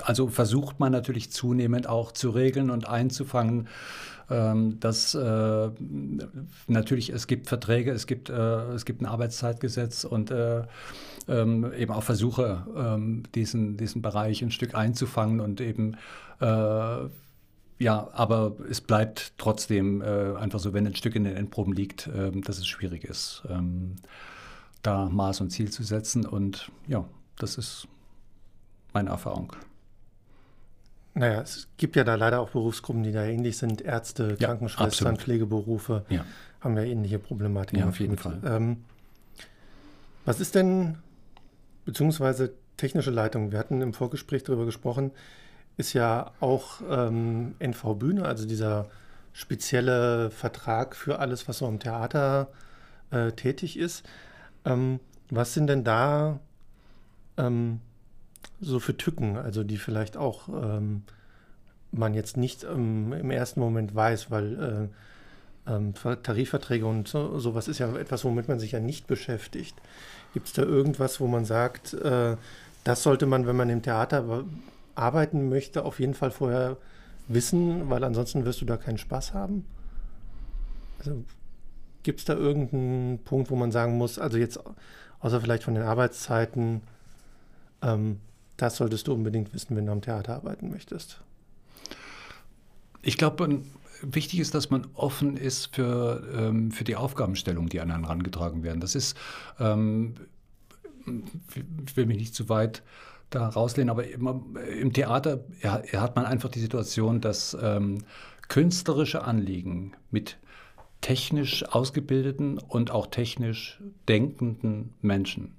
[0.00, 3.68] also versucht man natürlich zunehmend auch zu regeln und einzufangen,
[4.30, 5.70] ähm, dass äh,
[6.66, 10.62] natürlich es gibt Verträge, es gibt, äh, es gibt ein Arbeitszeitgesetz und äh,
[11.28, 15.96] ähm, eben auch Versuche, ähm, diesen, diesen Bereich ein Stück einzufangen und eben
[16.40, 16.96] äh,
[17.82, 22.06] ja, aber es bleibt trotzdem äh, einfach so, wenn ein Stück in den Endproben liegt,
[22.06, 23.96] äh, dass es schwierig ist, ähm,
[24.82, 26.24] da Maß und Ziel zu setzen.
[26.24, 27.04] Und ja,
[27.36, 27.88] das ist
[28.92, 29.52] meine Erfahrung.
[31.14, 33.82] Naja, es gibt ja da leider auch Berufsgruppen, die da ähnlich sind.
[33.82, 35.20] Ärzte, ja, Krankenschwestern, absolut.
[35.20, 36.24] Pflegeberufe ja.
[36.60, 37.80] haben ja ähnliche Problematiken.
[37.80, 38.40] Ja, auf jeden Fall.
[38.44, 38.84] Ähm,
[40.24, 40.98] was ist denn,
[41.84, 45.10] beziehungsweise technische Leitung, wir hatten im Vorgespräch darüber gesprochen,
[45.76, 48.86] ist ja auch ähm, NV Bühne, also dieser
[49.32, 52.48] spezielle Vertrag für alles, was so im Theater
[53.10, 54.04] äh, tätig ist.
[54.64, 56.38] Ähm, was sind denn da
[57.38, 57.80] ähm,
[58.60, 61.02] so für Tücken, also die vielleicht auch ähm,
[61.90, 64.90] man jetzt nicht ähm, im ersten Moment weiß, weil
[65.66, 69.76] äh, ähm, Tarifverträge und so, sowas ist ja etwas, womit man sich ja nicht beschäftigt.
[70.32, 72.36] Gibt es da irgendwas, wo man sagt, äh,
[72.84, 74.44] das sollte man, wenn man im Theater
[74.94, 76.76] arbeiten möchte, auf jeden Fall vorher
[77.28, 79.64] wissen, weil ansonsten wirst du da keinen Spaß haben?
[80.98, 81.24] Also
[82.02, 84.60] gibt es da irgendeinen Punkt, wo man sagen muss, also jetzt
[85.20, 86.82] außer vielleicht von den Arbeitszeiten,
[87.82, 88.20] ähm,
[88.56, 91.20] das solltest du unbedingt wissen, wenn du am Theater arbeiten möchtest.
[93.02, 93.62] Ich glaube,
[94.02, 98.62] wichtig ist, dass man offen ist für, ähm, für die Aufgabenstellung, die an einen herangetragen
[98.62, 98.80] werden.
[98.80, 99.16] Das ist,
[99.58, 100.14] ähm,
[101.86, 102.82] ich will mich nicht zu weit
[103.34, 108.04] da rauslehnen, aber im Theater hat man einfach die Situation, dass ähm,
[108.48, 110.38] künstlerische Anliegen mit
[111.00, 115.54] technisch ausgebildeten und auch technisch denkenden Menschen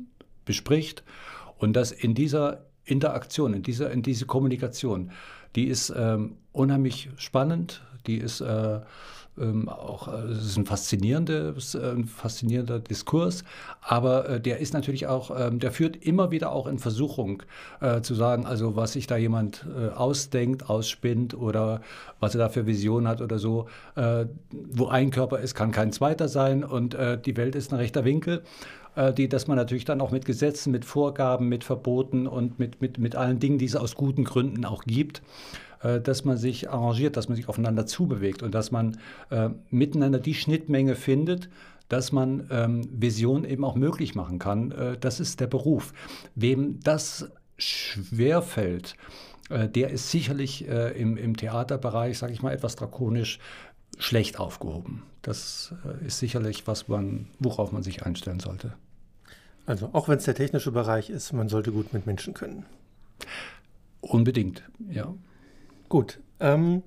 [0.45, 1.03] bespricht
[1.57, 5.11] und dass in dieser Interaktion, in diese, in diese Kommunikation.
[5.55, 8.81] Die ist ähm, unheimlich spannend, die ist äh,
[9.39, 13.43] ähm, auch äh, es ist ein, faszinierendes, äh, ein faszinierender Diskurs,
[13.81, 17.43] aber äh, der ist natürlich auch, ähm, der führt immer wieder auch in Versuchung
[17.81, 21.81] äh, zu sagen, also was sich da jemand äh, ausdenkt, ausspinnt oder
[22.19, 23.67] was er da für Vision hat oder so.
[23.95, 28.05] Äh, wo ein Körper ist, kann kein zweiter sein und die Welt ist ein rechter
[28.05, 28.43] Winkel
[29.17, 32.99] die, dass man natürlich dann auch mit Gesetzen, mit Vorgaben, mit Verboten und mit, mit,
[32.99, 35.23] mit allen Dingen, die es aus guten Gründen auch gibt,
[35.83, 38.97] dass man sich arrangiert, dass man sich aufeinander zubewegt und dass man
[39.29, 41.49] äh, miteinander die Schnittmenge findet,
[41.89, 44.71] dass man ähm, Vision eben auch möglich machen kann.
[44.71, 45.93] Äh, das ist der Beruf.
[46.35, 48.95] Wem das schwerfällt,
[49.49, 53.39] äh, der ist sicherlich äh, im, im Theaterbereich, sage ich mal, etwas drakonisch
[53.97, 55.03] schlecht aufgehoben.
[55.21, 58.73] Das äh, ist sicherlich was, man, worauf man sich einstellen sollte.
[59.65, 62.65] Also auch wenn es der technische Bereich ist, man sollte gut mit Menschen können.
[64.01, 65.13] Unbedingt, ja.
[65.93, 66.81] Gut, ähm,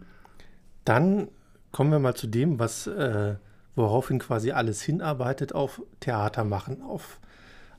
[0.85, 1.29] dann
[1.71, 3.37] kommen wir mal zu dem, was, äh,
[3.77, 7.21] woraufhin quasi alles hinarbeitet, auf Theater machen, auf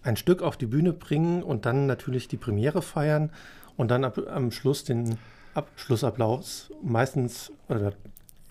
[0.04, 3.30] ein Stück auf die Bühne bringen und dann natürlich die Premiere feiern
[3.76, 5.18] und dann ab, am Schluss den
[5.54, 6.72] Abschlussapplaus.
[6.82, 7.92] Meistens, oder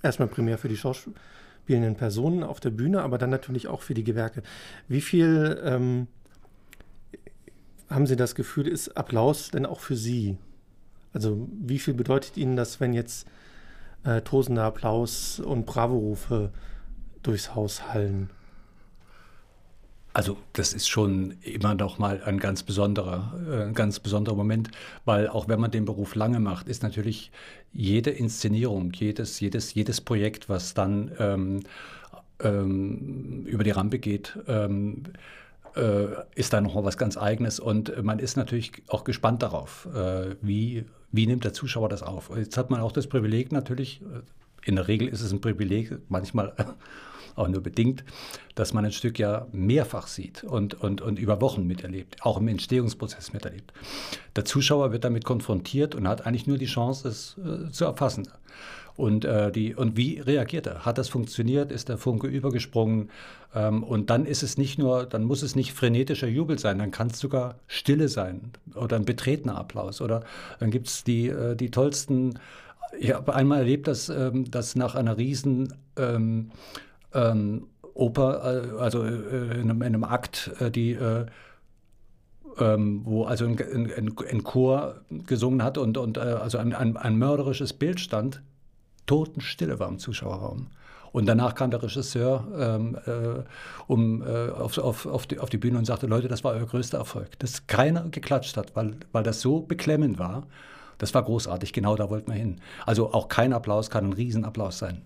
[0.03, 4.05] erstmal Premiere für die schauspielenden Personen auf der Bühne, aber dann natürlich auch für die
[4.05, 4.43] Gewerke.
[4.87, 6.09] Wie viel ähm,
[7.89, 10.37] haben Sie das Gefühl, ist Applaus denn auch für Sie?
[11.17, 13.27] Also wie viel bedeutet Ihnen das, wenn jetzt
[14.05, 16.51] äh, tosender Applaus und Bravo-Rufe
[17.23, 18.29] durchs Haus hallen?
[20.13, 24.71] Also das ist schon immer noch mal ein ganz besonderer, äh, ein ganz besonderer Moment,
[25.07, 27.31] weil auch wenn man den Beruf lange macht, ist natürlich
[27.73, 31.63] jede Inszenierung, jedes, jedes, jedes Projekt, was dann ähm,
[32.41, 35.05] ähm, über die Rampe geht, ähm,
[35.77, 40.37] äh, ist da nochmal was ganz Eigenes und man ist natürlich auch gespannt darauf, äh,
[40.43, 42.31] wie, wie nimmt der Zuschauer das auf.
[42.37, 45.97] Jetzt hat man auch das Privileg natürlich, äh, in der Regel ist es ein Privileg,
[46.09, 46.53] manchmal
[47.37, 48.05] auch nur bedingt,
[48.55, 52.49] dass man ein Stück ja mehrfach sieht und, und, und über Wochen miterlebt, auch im
[52.49, 53.73] Entstehungsprozess miterlebt.
[54.35, 58.29] Der Zuschauer wird damit konfrontiert und hat eigentlich nur die Chance, es äh, zu erfassen.
[58.97, 60.87] Und, äh, die, und wie reagiert er?
[60.87, 61.71] Hat das funktioniert?
[61.71, 63.11] Ist der Funke übergesprungen?
[63.55, 66.91] Ähm, und dann ist es nicht nur, dann muss es nicht frenetischer Jubel sein, dann
[66.91, 70.01] kann es sogar Stille sein oder ein betretener Applaus.
[70.01, 70.25] Oder
[70.61, 72.39] dann gibt es die, äh, die tollsten,
[72.99, 76.51] ich habe einmal erlebt, dass, ähm, dass nach einer riesen ähm,
[77.13, 81.27] ähm, Oper, äh, also äh, in, einem, in, einem, Akt, äh, die äh,
[82.59, 86.97] ähm, wo also ein, ein, ein, Chor gesungen hat und, und äh, also ein, ein,
[86.97, 88.43] ein mörderisches Bild stand,
[89.07, 90.69] Totenstille war im Zuschauerraum.
[91.13, 93.43] Und danach kam der Regisseur ähm, äh,
[93.87, 96.67] um, äh, auf, auf, auf, die, auf, die, Bühne und sagte, Leute, das war euer
[96.67, 97.39] größter Erfolg.
[97.39, 100.47] Dass keiner geklatscht hat, weil, weil das so beklemmend war.
[100.99, 102.61] Das war großartig, genau da wollten wir hin.
[102.85, 105.03] Also auch kein Applaus kann ein Riesenapplaus sein.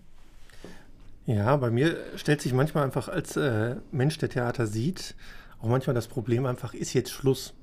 [1.25, 5.15] Ja, bei mir stellt sich manchmal einfach als äh, Mensch, der Theater sieht,
[5.61, 7.53] auch manchmal das Problem einfach, ist jetzt Schluss.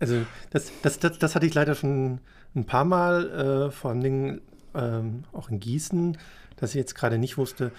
[0.00, 0.16] Also
[0.50, 2.20] das, das, das, das hatte ich leider schon
[2.56, 4.40] ein paar Mal, äh, vor allen Dingen
[4.74, 6.18] ähm, auch in Gießen,
[6.56, 7.72] dass ich jetzt gerade nicht wusste,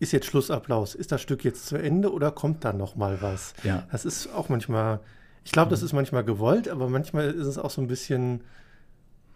[0.00, 0.94] ist jetzt Schlussapplaus?
[0.94, 3.54] Ist das Stück jetzt zu Ende oder kommt da noch mal was?
[3.64, 3.86] Ja.
[3.90, 5.00] Das ist auch manchmal,
[5.44, 5.86] ich glaube, das mhm.
[5.86, 8.42] ist manchmal gewollt, aber manchmal ist es auch so ein bisschen,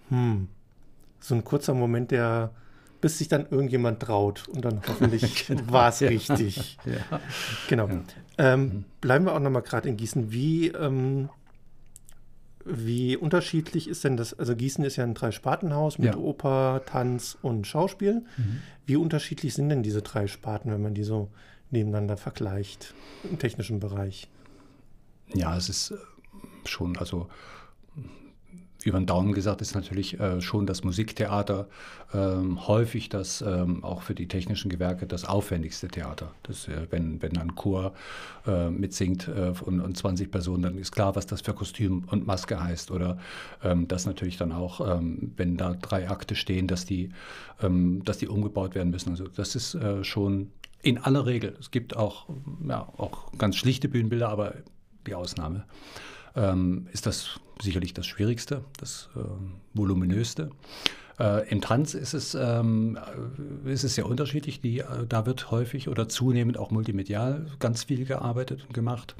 [0.09, 0.49] hm,
[1.21, 2.53] so ein kurzer Moment, der,
[3.01, 5.73] bis sich dann irgendjemand traut und dann hoffentlich genau.
[5.73, 6.09] war es ja.
[6.09, 6.79] richtig.
[6.85, 7.21] Ja.
[7.68, 7.88] Genau.
[7.88, 8.01] Ja.
[8.38, 8.85] Ähm, mhm.
[9.01, 10.31] bleiben wir auch noch mal gerade in Gießen.
[10.31, 11.29] Wie ähm,
[12.64, 14.38] wie unterschiedlich ist denn das?
[14.38, 16.16] Also Gießen ist ja ein Drei-Spartenhaus mit ja.
[16.16, 18.25] Oper, Tanz und Schauspiel.
[18.37, 18.62] Mhm.
[18.87, 21.31] Wie unterschiedlich sind denn diese drei Sparten, wenn man die so
[21.70, 22.94] nebeneinander vergleicht
[23.29, 24.29] im technischen Bereich?
[25.35, 25.96] Ja, es ist äh,
[26.68, 27.29] schon, also
[28.87, 31.68] über den Daumen gesagt ist natürlich äh, schon das Musiktheater
[32.14, 36.33] ähm, häufig das ähm, auch für die technischen Gewerke das aufwendigste Theater.
[36.42, 37.95] Das, äh, wenn, wenn ein Chor
[38.47, 42.27] äh, mitsingt äh, und, und 20 Personen, dann ist klar, was das für Kostüm und
[42.27, 42.90] Maske heißt.
[42.90, 43.18] Oder
[43.62, 47.11] ähm, das natürlich dann auch, ähm, wenn da drei Akte stehen, dass die,
[47.62, 49.11] ähm, dass die umgebaut werden müssen.
[49.11, 50.51] Also das ist äh, schon
[50.83, 51.57] in aller Regel.
[51.61, 52.27] Es gibt auch,
[52.68, 54.55] ja, auch ganz schlichte Bühnenbilder, aber
[55.07, 55.64] die Ausnahme
[56.37, 59.20] ähm, ist das sicherlich das Schwierigste, das äh,
[59.74, 60.51] voluminöste.
[61.18, 62.99] Äh, Im Tanz ist es, ähm,
[63.64, 64.61] ist es sehr unterschiedlich.
[64.61, 69.14] Die, äh, da wird häufig oder zunehmend auch multimedial ganz viel gearbeitet und gemacht.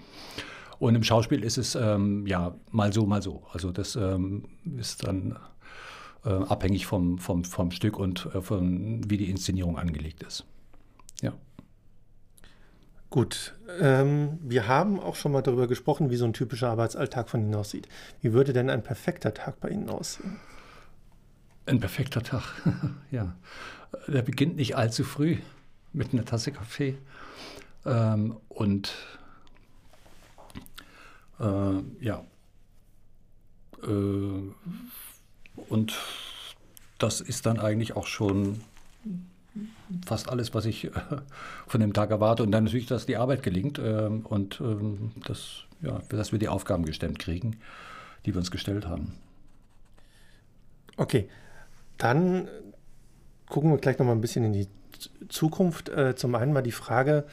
[0.79, 3.45] Und im Schauspiel ist es ähm, ja mal so, mal so.
[3.53, 4.45] Also das ähm,
[4.79, 5.39] ist dann
[6.25, 10.45] äh, abhängig vom, vom, vom Stück und äh, von wie die Inszenierung angelegt ist.
[13.13, 17.43] Gut, ähm, wir haben auch schon mal darüber gesprochen, wie so ein typischer Arbeitsalltag von
[17.43, 17.87] Ihnen aussieht.
[18.23, 20.41] Wie würde denn ein perfekter Tag bei Ihnen aussehen?
[21.67, 22.43] Ein perfekter Tag,
[23.11, 23.37] ja.
[24.09, 25.37] Der beginnt nicht allzu früh
[25.93, 26.97] mit einer Tasse Kaffee
[27.85, 28.95] ähm, und
[31.39, 32.25] äh, ja.
[33.83, 34.53] Äh,
[35.69, 35.99] und
[36.97, 38.63] das ist dann eigentlich auch schon
[40.05, 40.91] fast alles, was ich äh,
[41.67, 42.43] von dem Tag erwarte.
[42.43, 46.49] Und dann natürlich, dass die Arbeit gelingt ähm, und ähm, dass, ja, dass wir die
[46.49, 47.57] Aufgaben gestemmt kriegen,
[48.25, 49.15] die wir uns gestellt haben.
[50.97, 51.29] Okay,
[51.99, 52.49] dann
[53.49, 54.69] gucken wir gleich noch mal ein bisschen in die
[55.29, 55.89] Zukunft.
[55.89, 57.25] Äh, zum einen mal die Frage,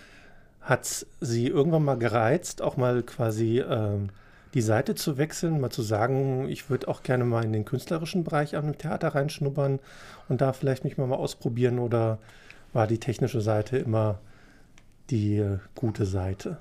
[0.62, 4.10] hat Sie irgendwann mal gereizt, auch mal quasi ähm,
[4.54, 8.24] die Seite zu wechseln, mal zu sagen, ich würde auch gerne mal in den künstlerischen
[8.24, 9.80] Bereich am Theater reinschnuppern
[10.28, 12.20] und da vielleicht mich mal, mal ausprobieren oder
[12.74, 14.20] war die technische Seite immer
[15.10, 16.58] die äh, gute Seite?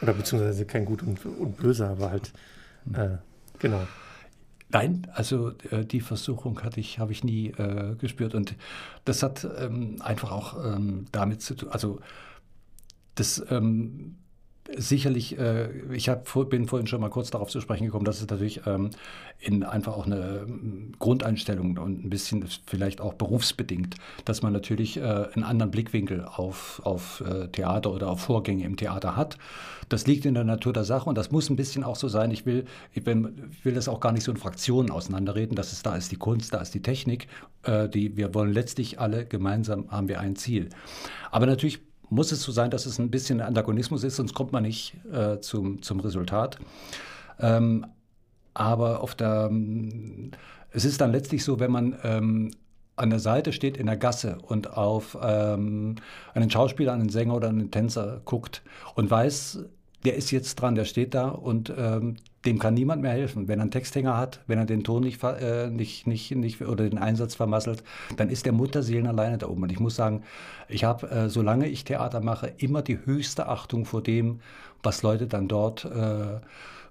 [0.00, 2.32] Oder beziehungsweise kein Gut und, und Böse, aber halt,
[2.94, 3.16] äh,
[3.58, 3.86] genau.
[4.70, 8.54] Nein, also äh, die Versuchung hatte ich, habe ich nie äh, gespürt und
[9.04, 12.00] das hat ähm, einfach auch ähm, damit zu tun, also
[13.16, 14.16] das ähm,
[14.76, 18.28] sicherlich, äh, ich hab, bin vorhin schon mal kurz darauf zu sprechen gekommen, dass es
[18.28, 18.90] natürlich ähm,
[19.38, 24.98] in einfach auch eine ähm, Grundeinstellung und ein bisschen vielleicht auch berufsbedingt, dass man natürlich
[24.98, 29.38] äh, einen anderen Blickwinkel auf, auf äh, Theater oder auf Vorgänge im Theater hat.
[29.88, 32.30] Das liegt in der Natur der Sache und das muss ein bisschen auch so sein.
[32.30, 33.34] Ich will, ich will,
[33.64, 36.54] will das auch gar nicht so in Fraktionen auseinanderreden, dass es da ist die Kunst,
[36.54, 37.26] da ist die Technik.
[37.64, 40.68] Äh, die, wir wollen letztlich alle gemeinsam haben wir ein Ziel.
[41.32, 41.80] Aber natürlich
[42.10, 45.40] muss es so sein, dass es ein bisschen Antagonismus ist, sonst kommt man nicht äh,
[45.40, 46.58] zum, zum Resultat.
[47.38, 47.86] Ähm,
[48.52, 50.32] aber auf der, ähm,
[50.70, 52.50] es ist dann letztlich so, wenn man ähm,
[52.96, 55.96] an der Seite steht in der Gasse und auf ähm,
[56.34, 58.62] einen Schauspieler, einen Sänger oder einen Tänzer guckt
[58.94, 59.64] und weiß,
[60.04, 63.48] der ist jetzt dran, der steht da und ähm, dem kann niemand mehr helfen.
[63.48, 66.88] Wenn er einen Texthänger hat, wenn er den Ton nicht, äh, nicht, nicht, nicht oder
[66.88, 67.82] den Einsatz vermasselt,
[68.16, 69.64] dann ist der Mutterseelen alleine da oben.
[69.64, 70.22] Und ich muss sagen,
[70.68, 74.40] ich habe, äh, solange ich Theater mache, immer die höchste Achtung vor dem,
[74.82, 76.40] was Leute dann dort äh,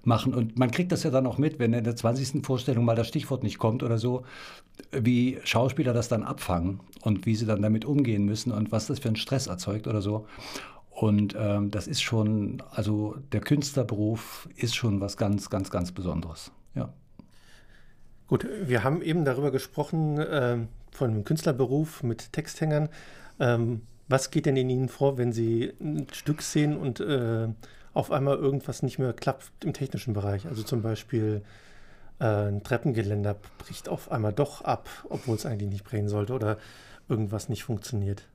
[0.04, 0.34] machen.
[0.34, 2.46] Und man kriegt das ja dann auch mit, wenn in der 20.
[2.46, 4.24] Vorstellung mal das Stichwort nicht kommt oder so,
[4.92, 9.00] wie Schauspieler das dann abfangen und wie sie dann damit umgehen müssen und was das
[9.00, 10.26] für einen Stress erzeugt oder so.
[11.00, 16.52] Und ähm, das ist schon, also der Künstlerberuf ist schon was ganz, ganz, ganz Besonderes.
[16.76, 16.94] Ja.
[18.28, 20.58] Gut, wir haben eben darüber gesprochen, äh,
[20.92, 22.90] von einem Künstlerberuf mit Texthängern.
[23.40, 27.48] Ähm, was geht denn in Ihnen vor, wenn Sie ein Stück sehen und äh,
[27.94, 30.48] auf einmal irgendwas nicht mehr klappt im technischen Bereich?
[30.48, 31.44] Also zum Beispiel
[32.20, 36.58] äh, ein Treppengeländer bricht auf einmal doch ab, obwohl es eigentlich nicht brechen sollte oder
[37.08, 38.26] irgendwas nicht funktioniert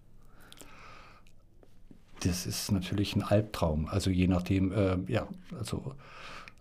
[2.25, 3.87] das ist natürlich ein Albtraum.
[3.89, 5.27] Also je nachdem, äh, ja,
[5.59, 5.95] also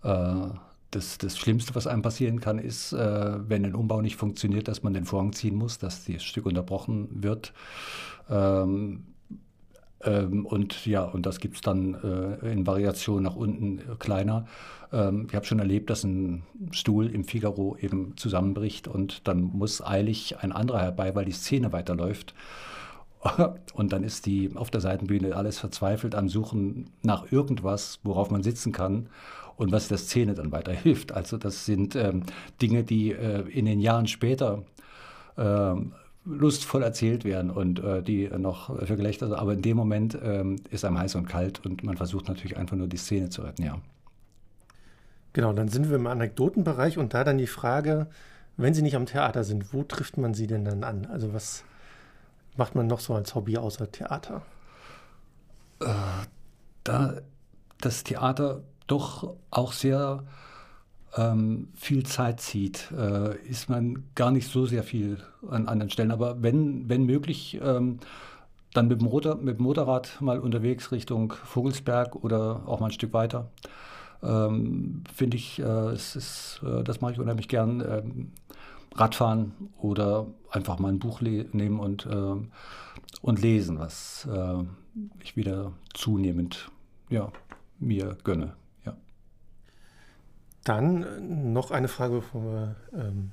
[0.02, 0.48] äh,
[0.90, 4.82] das, das Schlimmste, was einem passieren kann, ist, äh, wenn ein Umbau nicht funktioniert, dass
[4.82, 7.52] man den Vorhang ziehen muss, dass das Stück unterbrochen wird.
[8.30, 9.04] Ähm,
[10.02, 14.46] ähm, und ja, und das gibt es dann äh, in Variation nach unten äh, kleiner.
[14.92, 19.84] Ähm, ich habe schon erlebt, dass ein Stuhl im Figaro eben zusammenbricht und dann muss
[19.84, 22.34] eilig ein anderer herbei, weil die Szene weiterläuft.
[23.74, 28.42] Und dann ist die auf der Seitenbühne alles verzweifelt am Suchen nach irgendwas, worauf man
[28.42, 29.08] sitzen kann
[29.56, 31.12] und was der Szene dann weiterhilft.
[31.12, 32.24] Also das sind ähm,
[32.60, 34.62] Dinge, die äh, in den Jahren später
[35.36, 35.74] äh,
[36.24, 40.84] lustvoll erzählt werden und äh, die noch für Gelächter, aber in dem Moment ähm, ist
[40.84, 43.78] einem heiß und kalt und man versucht natürlich einfach nur die Szene zu retten, ja.
[45.34, 48.06] Genau, dann sind wir im Anekdotenbereich und da dann die Frage,
[48.56, 51.06] wenn Sie nicht am Theater sind, wo trifft man Sie denn dann an?
[51.06, 51.64] Also was
[52.56, 54.42] macht man noch so als Hobby außer Theater?
[55.80, 55.86] Äh,
[56.84, 57.14] da
[57.80, 60.24] das Theater doch auch sehr
[61.16, 66.10] ähm, viel Zeit zieht, äh, ist man gar nicht so sehr viel an anderen Stellen.
[66.10, 67.98] Aber wenn, wenn möglich, ähm,
[68.72, 72.92] dann mit dem, Motor, mit dem Motorrad mal unterwegs Richtung Vogelsberg oder auch mal ein
[72.92, 73.50] Stück weiter.
[74.22, 78.32] Ähm, Finde ich, äh, es ist, äh, das mache ich unheimlich gern.
[78.94, 82.36] Radfahren oder einfach mal ein Buch nehmen und, äh,
[83.22, 84.64] und lesen, was äh,
[85.20, 86.70] ich wieder zunehmend
[87.10, 87.32] ja,
[87.78, 88.54] mir gönne.
[88.84, 88.96] Ja.
[90.64, 93.30] Dann äh, noch eine Frage, bevor wir ähm,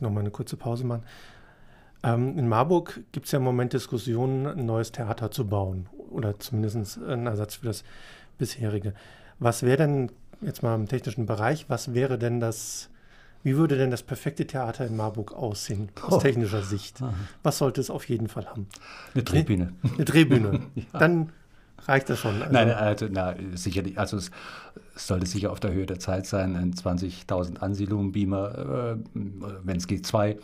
[0.00, 1.04] mal eine kurze Pause machen.
[2.02, 6.38] Ähm, in Marburg gibt es ja im Moment Diskussionen, ein neues Theater zu bauen oder
[6.40, 7.84] zumindest einen Ersatz für das
[8.38, 8.94] bisherige.
[9.38, 12.90] Was wäre denn jetzt mal im technischen Bereich, was wäre denn das
[13.42, 16.18] wie würde denn das perfekte Theater in Marburg aussehen, aus oh.
[16.18, 17.02] technischer Sicht?
[17.42, 18.66] Was sollte es auf jeden Fall haben?
[19.14, 19.72] Eine Drehbühne.
[19.94, 20.60] Eine Drehbühne.
[20.74, 20.98] ja.
[20.98, 21.32] Dann
[21.86, 22.40] reicht das schon?
[22.40, 23.98] Also Nein, also, na, sicherlich.
[23.98, 24.30] Also es,
[24.94, 30.06] sollte sicher auf der Höhe der Zeit sein, ein 20.000 Ansiedlungen-Beamer, äh, wenn es geht,
[30.06, 30.36] zwei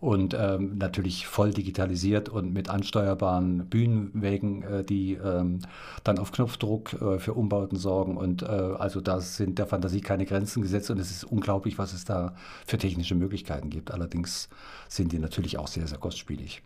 [0.00, 5.60] und ähm, natürlich voll digitalisiert und mit ansteuerbaren Bühnenwegen, äh, die ähm,
[6.04, 8.16] dann auf Knopfdruck äh, für Umbauten sorgen.
[8.16, 11.94] Und äh, also da sind der Fantasie keine Grenzen gesetzt und es ist unglaublich, was
[11.94, 12.34] es da
[12.66, 13.90] für technische Möglichkeiten gibt.
[13.90, 14.48] Allerdings
[14.88, 16.62] sind die natürlich auch sehr, sehr kostspielig.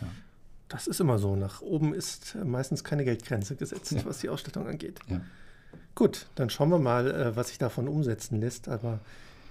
[0.00, 0.08] Ja.
[0.68, 1.36] Das ist immer so.
[1.36, 4.04] Nach oben ist meistens keine Geldgrenze gesetzt, ja.
[4.06, 5.00] was die Ausstattung angeht.
[5.08, 5.20] Ja.
[5.94, 8.68] Gut, dann schauen wir mal, äh, was sich davon umsetzen lässt.
[8.68, 9.00] Aber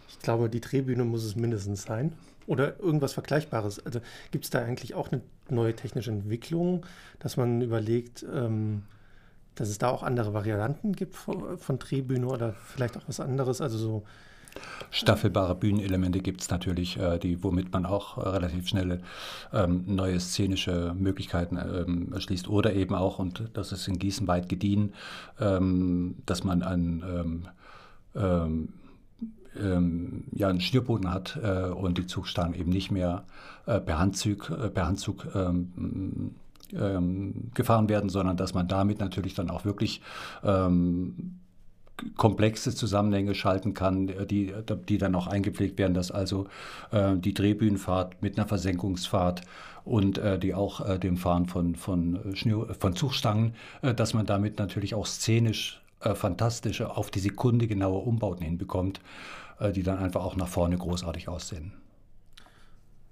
[0.09, 2.13] ich glaube, die Drehbühne muss es mindestens sein.
[2.47, 3.85] Oder irgendwas Vergleichbares.
[3.85, 3.99] Also
[4.31, 6.85] gibt es da eigentlich auch eine neue technische Entwicklung,
[7.19, 8.83] dass man überlegt, ähm,
[9.55, 13.61] dass es da auch andere Varianten gibt von, Drehbühne oder vielleicht auch was anderes?
[13.61, 14.03] Also so
[14.91, 19.01] Staffelbare Bühnenelemente gibt es natürlich, äh, die, womit man auch äh, relativ schnell
[19.51, 22.47] ähm, neue szenische Möglichkeiten ähm, erschließt.
[22.47, 24.93] Oder eben auch, und das ist in Gießen weit gediehen,
[25.39, 27.47] ähm, dass man ein
[29.61, 33.23] ähm, ja, einen Schnürboden hat äh, und die Zugstangen eben nicht mehr
[33.65, 36.35] äh, per Handzug, äh, per Handzug ähm,
[36.73, 40.01] ähm, gefahren werden, sondern dass man damit natürlich dann auch wirklich
[40.43, 41.39] ähm,
[42.17, 44.53] komplexe Zusammenhänge schalten kann, die,
[44.89, 46.47] die dann auch eingepflegt werden, dass also
[46.91, 49.41] äh, die Drehbühnenfahrt mit einer Versenkungsfahrt
[49.85, 54.25] und äh, die auch äh, dem Fahren von, von, Schnür, von Zugstangen, äh, dass man
[54.25, 59.01] damit natürlich auch szenisch äh, fantastische, auf die Sekunde genaue Umbauten hinbekommt.
[59.59, 61.73] Äh, die dann einfach auch nach vorne großartig aussehen.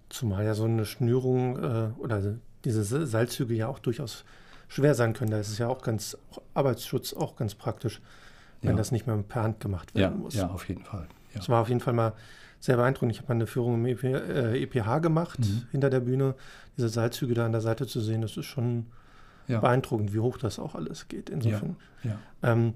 [0.09, 2.21] Zumal ja so eine Schnürung äh, oder
[2.65, 4.25] diese Seilzüge ja auch durchaus
[4.67, 5.31] schwer sein können.
[5.31, 8.01] Da ist es ja auch ganz, auch Arbeitsschutz auch ganz praktisch,
[8.61, 8.77] wenn ja.
[8.77, 10.35] das nicht mehr per Hand gemacht werden ja, muss.
[10.35, 11.07] Ja, auf jeden Fall.
[11.33, 11.37] Ja.
[11.37, 12.13] Das war auf jeden Fall mal
[12.59, 13.13] sehr beeindruckend.
[13.13, 15.63] Ich habe mal eine Führung im EP, äh, EPH gemacht, mhm.
[15.71, 16.35] hinter der Bühne.
[16.75, 18.87] Diese Seilzüge da an der Seite zu sehen, das ist schon
[19.47, 19.59] ja.
[19.59, 21.29] beeindruckend, wie hoch das auch alles geht.
[21.29, 21.75] Insofern.
[22.03, 22.17] Ja.
[22.43, 22.73] Ähm,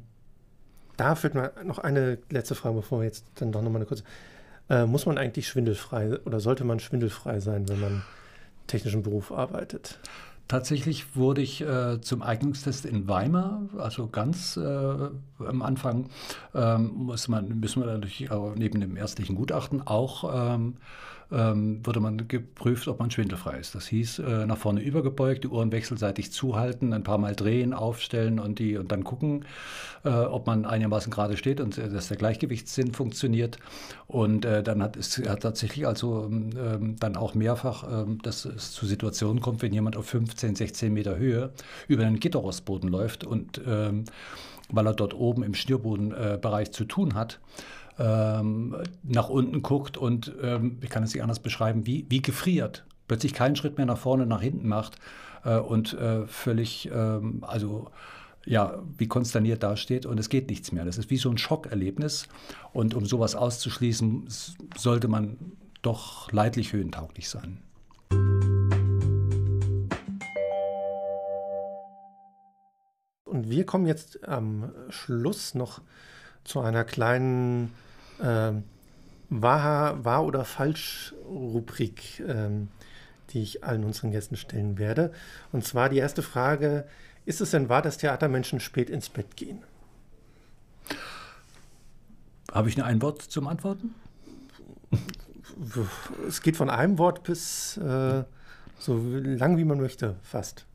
[0.98, 4.04] da führt mir noch eine letzte Frage, bevor wir jetzt dann doch nochmal eine kurze.
[4.70, 8.04] Äh, muss man eigentlich schwindelfrei oder sollte man schwindelfrei sein, wenn man
[8.68, 10.00] technischen Beruf arbeitet?
[10.48, 16.10] Tatsächlich wurde ich äh, zum Eignungstest in Weimar, also ganz äh, am Anfang,
[16.54, 20.76] ähm, muss man, müssen wir natürlich neben dem ärztlichen Gutachten auch ähm,
[21.32, 23.76] ähm, wurde man geprüft, ob man schwindelfrei ist.
[23.76, 28.40] Das hieß, äh, nach vorne übergebeugt, die Ohren wechselseitig zuhalten, ein paar Mal drehen, aufstellen
[28.40, 29.46] und, die, und dann gucken,
[30.04, 33.58] äh, ob man einigermaßen gerade steht und äh, dass der Gleichgewichtssinn funktioniert.
[34.08, 38.72] Und äh, dann hat es hat tatsächlich also ähm, dann auch mehrfach, ähm, dass es
[38.72, 41.52] zu Situationen kommt, wenn jemand auf 15, 16 Meter Höhe
[41.88, 44.06] über einen Gitterrostboden läuft und ähm,
[44.70, 47.40] weil er dort oben im Schnürbodenbereich zu tun hat,
[47.98, 52.86] ähm, nach unten guckt und, ähm, ich kann es nicht anders beschreiben, wie, wie gefriert.
[53.08, 54.98] Plötzlich keinen Schritt mehr nach vorne, nach hinten macht
[55.44, 57.90] äh, und äh, völlig, ähm, also
[58.46, 60.86] ja, wie konsterniert dasteht und es geht nichts mehr.
[60.86, 62.28] Das ist wie so ein Schockerlebnis.
[62.74, 64.28] Und um sowas auszuschließen,
[64.78, 65.38] sollte man
[65.82, 67.60] doch leidlich höhentauglich sein.
[73.26, 75.82] Und wir kommen jetzt am Schluss noch
[76.44, 77.74] zu einer kleinen
[78.22, 78.64] ähm,
[79.30, 82.70] wahr, wahr oder falsch Rubrik, ähm,
[83.32, 85.12] die ich allen unseren Gästen stellen werde.
[85.52, 86.86] Und zwar die erste Frage:
[87.26, 89.64] Ist es denn wahr, dass Theatermenschen spät ins Bett gehen?
[92.52, 93.94] Habe ich nur ein Wort zum Antworten?
[96.28, 98.24] Es geht von einem Wort bis äh,
[98.80, 100.66] so lang wie man möchte, fast.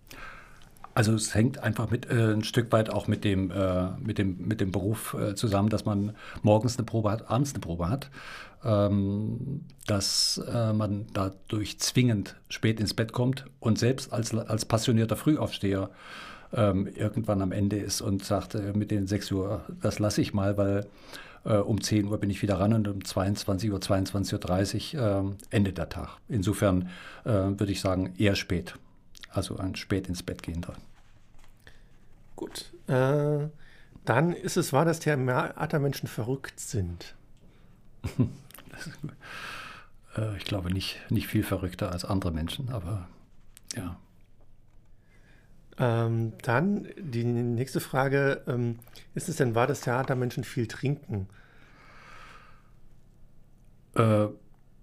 [0.95, 4.36] Also es hängt einfach mit äh, ein Stück weit auch mit dem, äh, mit dem,
[4.47, 8.11] mit dem Beruf äh, zusammen, dass man morgens eine Probe hat, abends eine Probe hat,
[8.64, 15.16] ähm, dass äh, man dadurch zwingend spät ins Bett kommt und selbst als, als passionierter
[15.16, 15.91] Frühaufsteher
[16.53, 20.34] ähm, irgendwann am Ende ist und sagt äh, mit den 6 Uhr, das lasse ich
[20.34, 20.86] mal, weil
[21.45, 25.78] äh, um 10 Uhr bin ich wieder ran und um 22 Uhr, 22.30 Uhr endet
[25.78, 26.18] der Tag.
[26.28, 26.88] Insofern
[27.24, 28.74] würde ich sagen, eher spät
[29.32, 30.80] also ein spät ins Bett gehen dran.
[32.36, 32.72] Gut.
[32.86, 33.48] Äh,
[34.04, 37.14] dann ist es wahr, dass Theatermenschen verrückt sind.
[40.16, 43.08] äh, ich glaube nicht, nicht viel verrückter als andere Menschen, aber
[43.76, 43.96] ja.
[45.78, 48.78] Ähm, dann die nächste Frage: ähm,
[49.14, 51.28] Ist es denn wahr, dass Theatermenschen viel trinken?
[53.94, 54.26] Äh,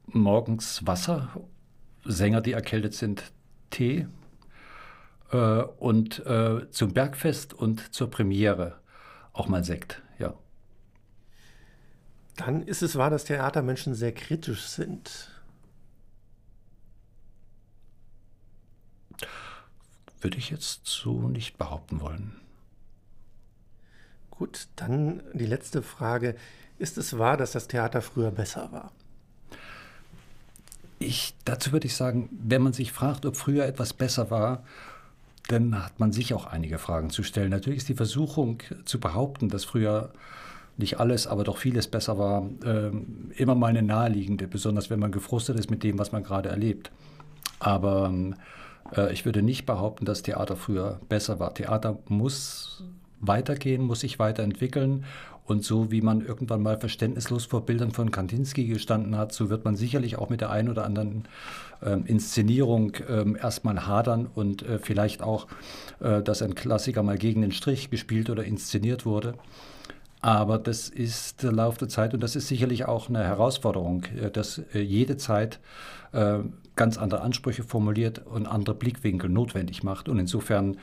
[0.08, 1.30] morgens Wasser,
[2.04, 3.32] Sänger, die erkältet sind,
[3.70, 4.08] Tee
[5.32, 8.80] äh, und äh, zum Bergfest und zur Premiere
[9.34, 10.34] auch mal Sekt, ja.
[12.36, 15.32] Dann ist es wahr, dass Theatermenschen sehr kritisch sind.
[20.22, 22.40] Würde ich jetzt so nicht behaupten wollen.
[24.32, 26.36] Gut, dann die letzte Frage.
[26.80, 28.92] Ist es wahr, dass das Theater früher besser war?
[31.00, 34.64] Ich, dazu würde ich sagen, wenn man sich fragt, ob früher etwas besser war,
[35.48, 37.52] dann hat man sich auch einige Fragen zu stellen.
[37.52, 40.12] Natürlich ist die Versuchung zu behaupten, dass früher
[40.78, 42.92] nicht alles, aber doch vieles besser war, äh,
[43.36, 46.92] immer mal eine naheliegende, besonders wenn man gefrustet ist mit dem, was man gerade erlebt.
[47.60, 48.14] Aber
[48.96, 51.54] äh, ich würde nicht behaupten, dass Theater früher besser war.
[51.54, 52.84] Theater muss
[53.20, 55.06] weitergehen, muss sich weiterentwickeln.
[55.48, 59.64] Und so wie man irgendwann mal verständnislos vor Bildern von Kandinsky gestanden hat, so wird
[59.64, 61.24] man sicherlich auch mit der einen oder anderen
[61.82, 65.48] ähm, Inszenierung ähm, erstmal hadern und äh, vielleicht auch,
[66.02, 69.36] äh, dass ein Klassiker mal gegen den Strich gespielt oder inszeniert wurde.
[70.22, 74.32] Aber das ist der Lauf der Zeit und das ist sicherlich auch eine Herausforderung, äh,
[74.32, 75.60] dass äh, jede Zeit
[76.12, 76.40] äh,
[76.76, 80.10] ganz andere Ansprüche formuliert und andere Blickwinkel notwendig macht.
[80.10, 80.78] Und insofern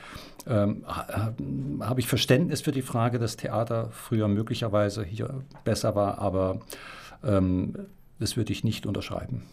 [0.45, 6.59] ähm, habe ich Verständnis für die Frage, dass Theater früher möglicherweise hier besser war, aber
[7.23, 7.75] ähm,
[8.19, 9.43] das würde ich nicht unterschreiben.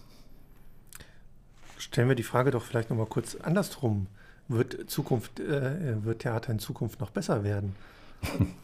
[1.79, 4.07] Stellen wir die Frage doch vielleicht nochmal kurz andersrum.
[4.49, 7.75] Wird, Zukunft, äh, wird Theater in Zukunft noch besser werden?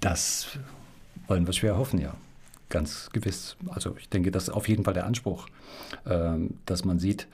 [0.00, 0.58] Das
[1.26, 2.14] wollen wir schwer hoffen, ja.
[2.68, 3.56] Ganz gewiss.
[3.68, 5.46] Also ich denke, das ist auf jeden Fall der Anspruch,
[6.06, 7.26] ähm, dass man sieht,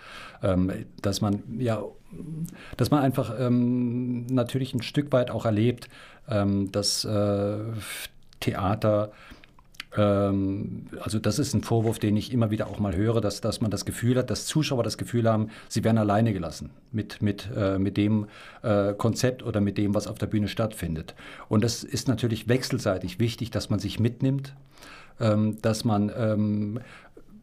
[0.43, 1.83] ähm, dass man ja,
[2.77, 5.89] dass man einfach ähm, natürlich ein Stück weit auch erlebt,
[6.27, 7.59] dass äh,
[8.41, 9.12] Theater
[10.01, 13.70] also das ist ein Vorwurf, den ich immer wieder auch mal höre, dass, dass man
[13.70, 17.78] das Gefühl hat, dass Zuschauer das Gefühl haben, sie werden alleine gelassen mit, mit, äh,
[17.78, 18.26] mit dem
[18.62, 21.14] äh, Konzept oder mit dem, was auf der Bühne stattfindet.
[21.49, 24.55] Und das ist natürlich wechselseitig wichtig, dass man sich mitnimmt,
[25.20, 26.80] ähm, dass man ähm,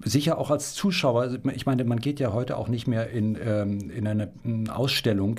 [0.03, 3.37] sicher auch als Zuschauer, also ich meine, man geht ja heute auch nicht mehr in,
[3.41, 4.31] ähm, in eine
[4.69, 5.37] Ausstellung,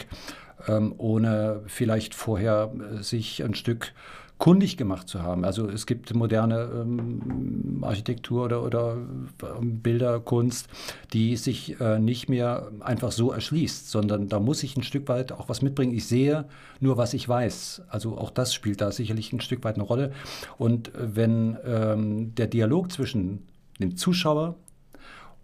[0.69, 3.93] ähm, ohne vielleicht vorher äh, sich ein Stück
[4.39, 5.45] kundig gemacht zu haben.
[5.45, 10.69] Also es gibt moderne ähm, Architektur oder, oder ähm, Bilderkunst,
[11.13, 15.31] die sich äh, nicht mehr einfach so erschließt, sondern da muss ich ein Stück weit
[15.31, 15.95] auch was mitbringen.
[15.95, 16.47] Ich sehe
[16.81, 17.83] nur, was ich weiß.
[17.89, 20.13] Also auch das spielt da sicherlich ein Stück weit eine Rolle.
[20.59, 23.47] Und wenn ähm, der Dialog zwischen
[23.79, 24.57] dem Zuschauer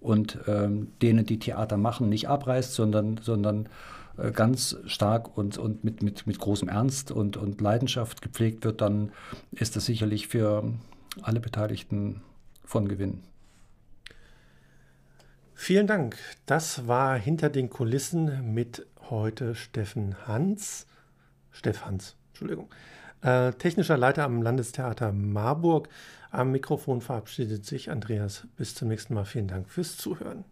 [0.01, 3.69] und ähm, denen, die Theater machen, nicht abreißt, sondern, sondern äh,
[4.33, 9.13] ganz stark und, und mit, mit, mit großem Ernst und, und Leidenschaft gepflegt wird, dann
[9.53, 10.73] ist das sicherlich für
[11.23, 12.23] alle Beteiligten
[12.65, 13.23] von Gewinn.
[15.55, 16.17] Vielen Dank.
[16.47, 20.87] Das war hinter den Kulissen mit heute Steffen Hans.
[21.51, 22.69] Steff Hans, Entschuldigung.
[23.23, 25.89] Äh, technischer Leiter am Landestheater Marburg.
[26.31, 28.47] Am Mikrofon verabschiedet sich Andreas.
[28.57, 29.25] Bis zum nächsten Mal.
[29.25, 30.45] Vielen Dank fürs Zuhören.